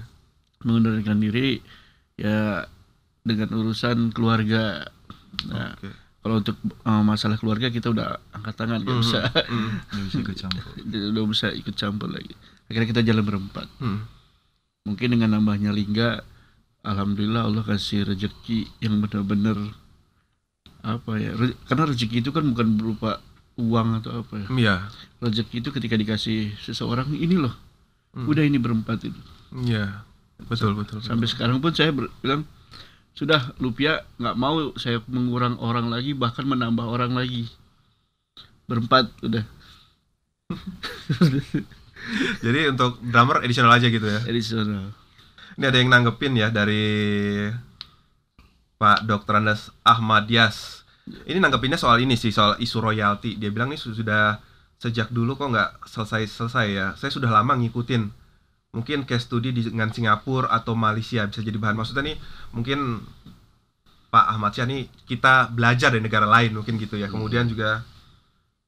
mengundurkan 0.64 1.20
diri 1.20 1.60
ya 2.16 2.64
dengan 3.26 3.50
urusan 3.52 4.14
keluarga. 4.16 4.88
Nah, 5.50 5.76
oke 5.76 5.90
kalau 6.24 6.40
untuk 6.40 6.56
uh, 6.88 7.04
masalah 7.04 7.36
keluarga 7.36 7.68
kita 7.68 7.92
udah 7.92 8.16
angkat 8.32 8.56
tangan 8.56 8.80
nggak 8.88 8.96
usah 8.96 9.28
Hmm. 9.44 9.84
Nggak 9.92 10.04
bisa 10.08 10.18
ikut 10.24 10.38
campur. 10.40 10.64
udah 11.12 11.26
bisa 11.28 11.48
ikut 11.52 11.76
campur 11.76 12.10
lagi 12.16 12.32
akhirnya 12.72 12.88
kita 12.96 13.02
jalan 13.04 13.24
berempat 13.28 13.68
Hmm. 13.84 14.08
Mungkin 14.84 15.16
dengan 15.16 15.40
nambahnya 15.40 15.72
lingga 15.72 16.22
alhamdulillah 16.84 17.48
Allah 17.48 17.64
kasih 17.64 18.04
rezeki 18.04 18.68
yang 18.84 19.00
benar-benar 19.00 19.56
apa 20.84 21.16
ya 21.16 21.32
re- 21.34 21.56
karena 21.64 21.88
rezeki 21.88 22.20
itu 22.20 22.36
kan 22.36 22.44
bukan 22.44 22.76
berupa 22.76 23.24
uang 23.56 24.02
atau 24.04 24.26
apa 24.26 24.34
ya. 24.44 24.48
Iya. 24.52 24.76
Rezeki 25.24 25.64
itu 25.64 25.70
ketika 25.72 25.96
dikasih 25.96 26.56
seseorang 26.60 27.12
ini 27.16 27.40
loh 27.40 27.56
Hmm. 28.14 28.30
udah 28.30 28.46
ini 28.46 28.62
berempat 28.62 29.10
itu 29.10 29.18
iya 29.66 30.06
betul 30.38 30.78
betul, 30.78 31.02
betul. 31.02 31.10
sampai 31.10 31.26
sekarang 31.26 31.58
pun 31.58 31.74
saya 31.74 31.90
ber- 31.90 32.14
bilang 32.22 32.46
sudah 33.18 33.58
Lupia 33.58 34.06
nggak 34.22 34.38
mau 34.38 34.70
saya 34.78 35.02
mengurang 35.10 35.58
orang 35.58 35.90
lagi 35.90 36.14
bahkan 36.14 36.46
menambah 36.46 36.86
orang 36.86 37.18
lagi. 37.18 37.50
Berempat 38.70 39.10
udah 39.26 39.42
jadi 42.44 42.72
untuk 42.72 43.00
drummer 43.02 43.42
additional 43.42 43.72
aja 43.72 43.88
gitu 43.88 44.04
ya 44.04 44.20
additional 44.26 44.92
Ini 45.54 45.70
ada 45.70 45.78
yang 45.78 45.94
nanggepin 45.94 46.34
ya 46.34 46.50
dari 46.50 46.82
Pak 48.82 49.06
Dr. 49.06 49.38
Andes 49.38 49.70
Ahmad 49.86 50.26
Yas. 50.26 50.82
Ini 51.30 51.38
nanggepinnya 51.38 51.78
soal 51.78 52.02
ini 52.02 52.18
sih, 52.18 52.34
soal 52.34 52.58
isu 52.58 52.82
royalti. 52.82 53.38
Dia 53.38 53.54
bilang 53.54 53.70
ini 53.70 53.78
su- 53.78 53.94
sudah 53.94 54.42
sejak 54.82 55.14
dulu 55.14 55.38
kok 55.38 55.54
nggak 55.54 55.70
selesai-selesai 55.86 56.68
ya. 56.74 56.88
Saya 56.98 57.14
sudah 57.14 57.30
lama 57.30 57.54
ngikutin. 57.54 58.02
Mungkin 58.74 59.06
case 59.06 59.30
studi 59.30 59.54
di- 59.54 59.70
dengan 59.70 59.94
Singapura 59.94 60.50
atau 60.50 60.74
Malaysia 60.74 61.22
bisa 61.30 61.46
jadi 61.46 61.62
bahan. 61.62 61.78
Maksudnya 61.78 62.02
nih 62.02 62.18
mungkin 62.50 63.06
Pak 64.10 64.26
Ahmad 64.34 64.58
Syah 64.58 64.66
nih 64.66 64.90
kita 65.06 65.54
belajar 65.54 65.94
dari 65.94 66.02
negara 66.02 66.26
lain 66.26 66.58
mungkin 66.58 66.82
gitu 66.82 66.98
ya. 66.98 67.14
Kemudian 67.14 67.46
juga 67.46 67.86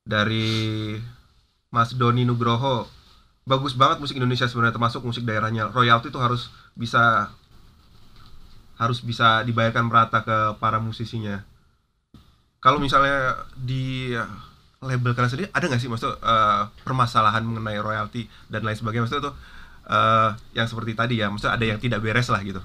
dari 0.05 0.93
Mas 1.73 1.97
Doni 1.97 2.23
Nugroho 2.23 2.85
bagus 3.45 3.73
banget 3.73 3.97
musik 3.99 4.17
Indonesia 4.17 4.45
sebenarnya 4.45 4.73
termasuk 4.73 5.01
musik 5.01 5.21
daerahnya. 5.21 5.69
Royalti 5.69 6.09
itu 6.09 6.17
harus 6.17 6.49
bisa 6.73 7.29
harus 8.75 8.99
bisa 8.99 9.39
dibayarkan 9.41 9.85
merata 9.85 10.19
ke 10.19 10.37
para 10.57 10.77
musisinya. 10.77 11.45
Kalau 12.57 12.77
misalnya 12.77 13.37
di 13.55 14.11
label 14.81 15.13
kalian 15.13 15.31
sendiri 15.31 15.49
ada 15.49 15.65
nggak 15.65 15.77
sih 15.77 15.87
maksud 15.87 16.11
eh, 16.15 16.61
permasalahan 16.81 17.41
mengenai 17.41 17.77
royalti 17.77 18.25
dan 18.47 18.61
lain 18.61 18.75
sebagainya 18.75 19.05
maksudnya 19.05 19.23
tuh 19.23 19.35
eh, 19.87 20.29
yang 20.53 20.65
seperti 20.65 20.91
tadi 20.93 21.15
ya 21.17 21.29
maksudnya 21.29 21.53
ada 21.53 21.65
yang 21.65 21.79
tidak 21.79 22.01
beres 22.01 22.27
lah 22.27 22.41
gitu. 22.41 22.61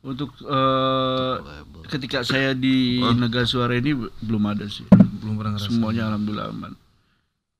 untuk 0.00 0.32
Label. 0.40 1.84
ketika 1.86 2.22
saya 2.22 2.52
di 2.52 2.98
Oh. 2.98 3.12
negara 3.12 3.44
suara 3.44 3.74
ini 3.74 3.92
be- 3.92 4.08
belum 4.18 4.44
ada 4.46 4.64
sih 4.64 4.88
Belum 5.20 5.36
pernah 5.36 5.52
ngerasain. 5.54 5.76
semuanya 5.76 6.02
alhamdulillah 6.08 6.48
aman 6.48 6.72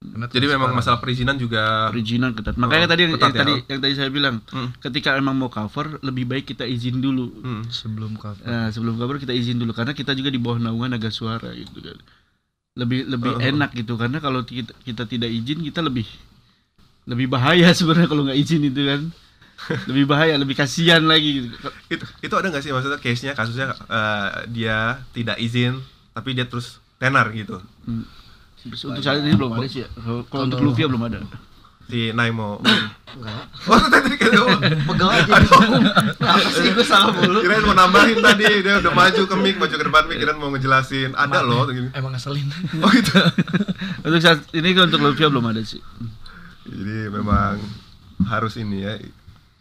Karena 0.00 0.32
Jadi 0.32 0.46
memang 0.48 0.72
masalah 0.72 0.96
perizinan 0.96 1.36
juga 1.36 1.92
perizinan 1.92 2.32
ketat 2.32 2.56
makanya 2.56 2.88
Oh, 2.88 2.90
tadi 2.90 3.00
yang, 3.04 3.12
ketat 3.12 3.20
yang 3.20 3.36
ya, 3.36 3.40
tadi 3.44 3.54
yang 3.68 3.80
tadi 3.84 3.94
saya 3.94 4.08
bilang 4.08 4.40
Hmm. 4.48 4.72
ketika 4.80 5.12
emang 5.12 5.36
mau 5.36 5.52
cover 5.52 6.00
lebih 6.00 6.24
baik 6.24 6.48
kita 6.48 6.64
izin 6.64 7.04
dulu 7.04 7.28
hmm, 7.36 7.68
sebelum 7.68 8.16
cover. 8.16 8.40
Nah, 8.40 8.72
sebelum 8.72 8.96
cover 8.96 9.20
kita 9.20 9.36
izin 9.36 9.60
dulu 9.60 9.76
karena 9.76 9.92
kita 9.92 10.16
juga 10.16 10.32
di 10.32 10.40
bawah 10.40 10.56
naungan 10.58 10.96
naga 10.96 11.12
suara 11.12 11.52
gitu 11.52 11.84
kan. 11.84 12.00
Lebih 12.80 13.12
lebih 13.12 13.32
Oh. 13.36 13.44
enak 13.44 13.76
gitu 13.76 14.00
karena 14.00 14.18
kalau 14.18 14.40
kita, 14.40 14.72
kita 14.80 15.04
tidak 15.04 15.28
izin 15.28 15.60
kita 15.60 15.84
lebih 15.84 16.08
lebih 17.04 17.28
bahaya 17.28 17.68
sebenarnya 17.76 18.08
kalau 18.08 18.24
nggak 18.24 18.40
izin 18.40 18.64
itu 18.64 18.80
kan. 18.82 19.02
lebih 19.84 20.08
bahaya, 20.08 20.40
lebih 20.40 20.56
kasihan 20.56 21.04
lagi 21.04 21.44
gitu. 21.44 21.52
itu 21.92 22.04
itu 22.24 22.32
ada 22.32 22.48
nggak 22.48 22.64
sih 22.64 22.72
maksudnya 22.72 22.96
case-nya 22.96 23.36
kasusnya 23.36 23.76
eh, 23.84 24.28
dia 24.48 25.04
tidak 25.12 25.36
izin 25.36 25.76
tapi 26.16 26.32
dia 26.32 26.48
terus 26.48 26.80
tenar 26.96 27.28
gitu. 27.36 27.60
Hmm. 27.84 28.08
Untuk 28.66 29.03
saat 29.03 29.25
ini 29.25 29.33
belum 29.37 29.57
ada 29.57 29.66
sih. 29.68 29.85
ya. 29.85 29.88
Kalau 29.96 30.20
kalau 30.29 30.44
untuk 30.49 30.61
Luvia 30.61 30.87
belum 30.90 31.03
ada. 31.09 31.25
Si 31.88 32.12
Naimo. 32.12 32.61
enggak 33.11 33.42
oh 33.66 33.83
tadi 33.90 34.14
kan 34.14 34.31
pegal 34.87 35.11
aja 35.11 35.35
apa 36.23 36.49
sih 36.55 36.70
gue 36.70 36.87
salah 36.87 37.11
mulu 37.11 37.42
Kirain 37.42 37.66
mau 37.66 37.75
nambahin 37.75 38.23
tadi 38.23 38.46
dia 38.62 38.79
udah 38.79 38.94
maju 38.94 39.23
ke 39.27 39.35
mic, 39.35 39.59
maju 39.59 39.75
ke 39.75 39.83
depan 39.83 40.03
mic, 40.07 40.23
kirain 40.23 40.38
mau 40.38 40.55
ngejelasin. 40.55 41.18
Ada 41.18 41.42
loh 41.42 41.66
gini. 41.66 41.90
Emang 41.90 42.14
ngeselin. 42.14 42.46
Oh 42.79 42.90
gitu. 42.94 43.18
Untuk 44.07 44.20
saat 44.23 44.46
ini 44.55 44.79
kan 44.79 44.87
untuk 44.87 45.03
Luvia 45.03 45.27
belum 45.27 45.51
ada 45.51 45.59
sih. 45.66 45.83
Jadi 46.70 47.11
memang 47.11 47.59
harus 48.31 48.55
ini 48.62 48.87
ya 48.87 48.94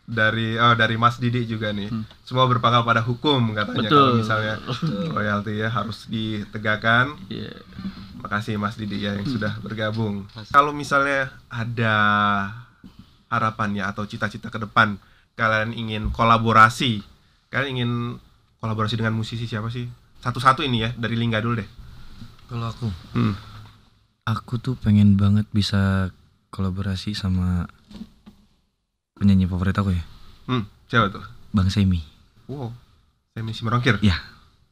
dari 0.10 0.58
oh 0.58 0.74
dari 0.78 0.96
Mas 0.98 1.18
Didi 1.18 1.50
juga 1.50 1.74
nih. 1.74 1.90
Semua 2.26 2.46
berpangkal 2.46 2.86
pada 2.86 3.02
hukum 3.02 3.58
katanya 3.58 3.90
kalau 3.90 4.14
Betul. 4.14 4.22
misalnya 4.22 4.54
royalti 5.10 5.54
ya 5.58 5.70
harus 5.74 6.06
ditegakkan. 6.06 7.18
Iya. 7.30 7.54
Makasih 8.20 8.60
Mas 8.60 8.76
Didi 8.76 9.08
ya 9.08 9.16
yang 9.16 9.26
sudah 9.26 9.56
bergabung. 9.60 10.28
Kalau 10.52 10.76
misalnya 10.76 11.32
ada 11.48 11.96
harapannya 13.30 13.86
atau 13.86 14.04
cita-cita 14.04 14.50
ke 14.50 14.60
depan 14.60 15.00
kalian 15.34 15.72
ingin 15.72 16.04
kolaborasi 16.12 17.00
Kalian 17.50 17.70
ingin 17.74 17.92
kolaborasi 18.62 18.94
dengan 18.94 19.18
musisi 19.18 19.50
siapa 19.50 19.74
sih? 19.74 19.90
Satu-satu 20.22 20.62
ini 20.62 20.86
ya, 20.86 20.94
dari 20.94 21.18
Lingga 21.18 21.42
dulu 21.42 21.58
deh. 21.58 21.70
Kalau 22.46 22.70
aku, 22.70 22.88
Hmm. 23.18 23.34
aku 24.22 24.62
tuh 24.62 24.78
pengen 24.78 25.18
banget 25.18 25.50
bisa 25.50 26.14
kolaborasi 26.54 27.18
sama 27.18 27.66
penyanyi 29.18 29.50
favorit 29.50 29.74
aku 29.74 29.98
ya, 29.98 30.04
Hmm, 30.46 30.70
siapa 30.86 31.10
tuh? 31.10 31.26
Bang 31.50 31.74
Semi. 31.74 32.06
Wow, 32.46 32.70
saya 33.34 33.42
misi 33.42 33.66
merongkir. 33.66 33.98
Ya. 34.06 34.18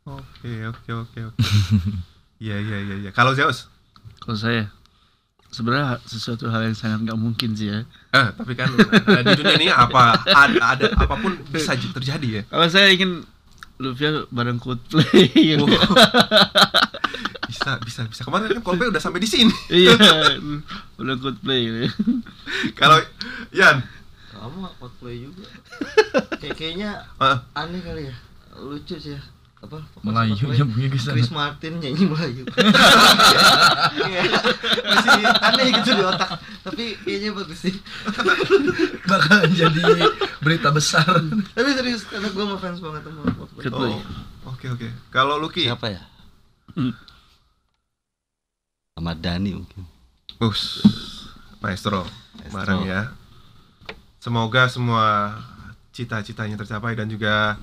Oke, 0.06 0.70
oke, 0.70 0.90
oke, 0.94 1.20
oke. 1.34 1.42
Iya, 2.38 2.56
iya, 2.62 2.78
iya, 2.86 2.96
iya. 3.08 3.12
Kalau 3.14 3.34
Zeus? 3.34 3.66
Kalau 4.22 4.38
saya 4.38 4.70
sebenarnya 5.48 5.98
sesuatu 6.06 6.52
hal 6.52 6.70
yang 6.70 6.78
sangat 6.78 7.08
nggak 7.08 7.20
mungkin 7.20 7.56
sih 7.58 7.72
ya. 7.72 7.80
Eh, 8.14 8.28
tapi 8.36 8.54
kan 8.54 8.70
eh, 8.78 9.22
di 9.26 9.34
dunia 9.40 9.56
ini 9.58 9.68
apa 9.72 10.14
ada, 10.28 10.78
ada 10.78 10.86
apa 10.94 11.16
pun 11.18 11.34
bisa 11.50 11.74
terjadi 11.74 12.28
ya. 12.28 12.42
Kalau 12.50 12.68
saya 12.70 12.94
ingin 12.94 13.24
Luvia 13.78 14.26
bareng 14.34 14.58
Coldplay. 14.58 15.30
gitu. 15.54 15.66
Wow. 15.66 15.94
bisa, 17.48 17.78
bisa, 17.86 18.02
bisa. 18.10 18.22
Kemarin 18.26 18.58
kan 18.58 18.62
Coldplay 18.66 18.90
udah 18.90 19.02
sampai 19.02 19.22
di 19.22 19.30
sini. 19.30 19.54
iya, 19.70 19.94
bareng 20.98 21.20
Coldplay. 21.22 21.60
gitu. 21.66 21.78
Kalau 22.74 22.98
Yan, 23.54 23.86
Kamu 24.38 24.70
cosplay 24.78 25.26
juga. 25.26 25.50
Kayak 26.38 26.56
kayaknya 26.62 26.90
eh, 27.18 27.38
aneh 27.58 27.82
kali 27.82 28.04
ya. 28.10 28.16
Lucu 28.62 28.96
sih 29.02 29.18
ya. 29.18 29.22
Apa? 29.58 29.82
Melayu 30.06 30.38
nyambungnya 30.38 30.90
ke 30.94 31.00
sana. 31.02 31.18
Chris 31.18 31.34
Martin 31.34 31.74
nyanyi 31.82 32.06
Melayu. 32.06 32.44
Iya. 33.98 34.22
Masih 34.86 35.24
aneh 35.26 35.68
gitu 35.82 35.90
di 35.98 36.04
otak. 36.06 36.30
Tapi 36.62 36.84
kayaknya 37.02 37.30
bagus 37.34 37.60
sih. 37.66 37.74
Bakalan 39.04 39.50
jadi 39.52 39.82
berita 40.40 40.70
besar. 40.70 41.10
Tapi 41.58 41.70
serius 41.74 42.06
karena 42.06 42.30
gue 42.30 42.46
ngefans 42.46 42.80
banget 42.80 43.02
sama 43.10 43.22
Coldplay. 43.58 43.94
Oh, 44.46 44.54
oke, 44.54 44.66
oke. 44.78 44.88
Kalau 45.10 45.42
Lucky, 45.42 45.66
Siapa 45.66 45.88
ya? 45.90 46.02
Hmm. 46.78 46.94
Ahmad 48.94 49.18
Dhani 49.20 49.58
mungkin. 49.58 49.84
Us, 50.38 50.86
maestro, 51.60 52.06
Maestro. 52.38 52.54
bareng 52.54 52.82
ya. 52.86 53.02
Semoga 54.22 54.70
semua 54.70 55.34
cita-citanya 55.90 56.58
tercapai 56.58 56.94
dan 56.94 57.10
juga 57.10 57.58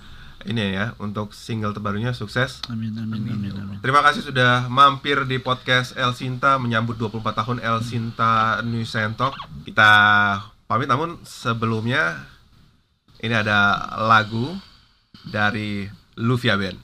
ini 0.45 0.77
ya 0.77 0.93
untuk 1.01 1.33
single 1.33 1.73
terbarunya 1.73 2.13
sukses. 2.13 2.61
Amin, 2.69 2.93
amin, 2.97 3.25
amin, 3.29 3.53
amin. 3.57 3.79
Terima 3.81 4.05
kasih 4.05 4.29
sudah 4.29 4.69
mampir 4.69 5.25
di 5.25 5.41
podcast 5.41 5.97
El 5.97 6.13
Sinta 6.13 6.61
menyambut 6.61 7.01
24 7.01 7.21
tahun 7.33 7.59
El 7.65 7.81
Sinta 7.81 8.61
News 8.61 8.93
and 8.97 9.17
Talk. 9.17 9.33
Kita 9.65 9.93
pamit 10.69 10.89
namun 10.89 11.17
sebelumnya 11.25 12.29
ini 13.25 13.33
ada 13.33 13.89
lagu 14.05 14.53
dari 15.25 15.89
Luvia 16.21 16.61
Band. 16.61 16.77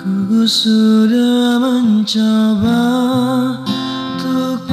Ku 0.00 0.48
sudah 0.48 1.60
mencoba 1.60 2.80
untuk 4.16 4.64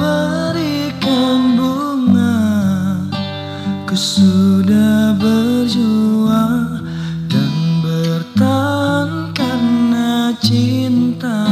sudah 3.98 5.10
berjuang 5.18 6.86
dan 7.26 7.54
bertahan 7.82 9.34
karena 9.34 10.30
cinta. 10.38 11.50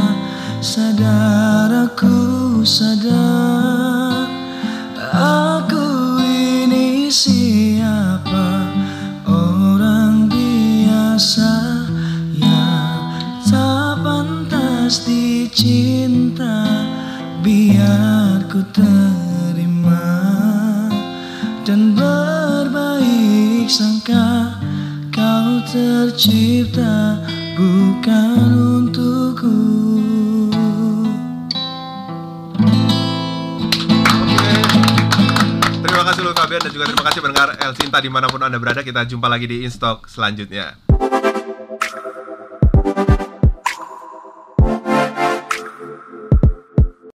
Sadar 0.63 1.91
aku 1.91 2.63
sadar 2.63 2.96
Sinta 37.97 38.13
di 38.13 38.13
mana 38.13 38.29
pun 38.29 38.45
anda 38.45 38.61
berada. 38.61 38.85
Kita 38.85 39.09
jumpa 39.09 39.25
lagi 39.25 39.49
di 39.49 39.65
Instock 39.65 40.05
selanjutnya. 40.05 40.86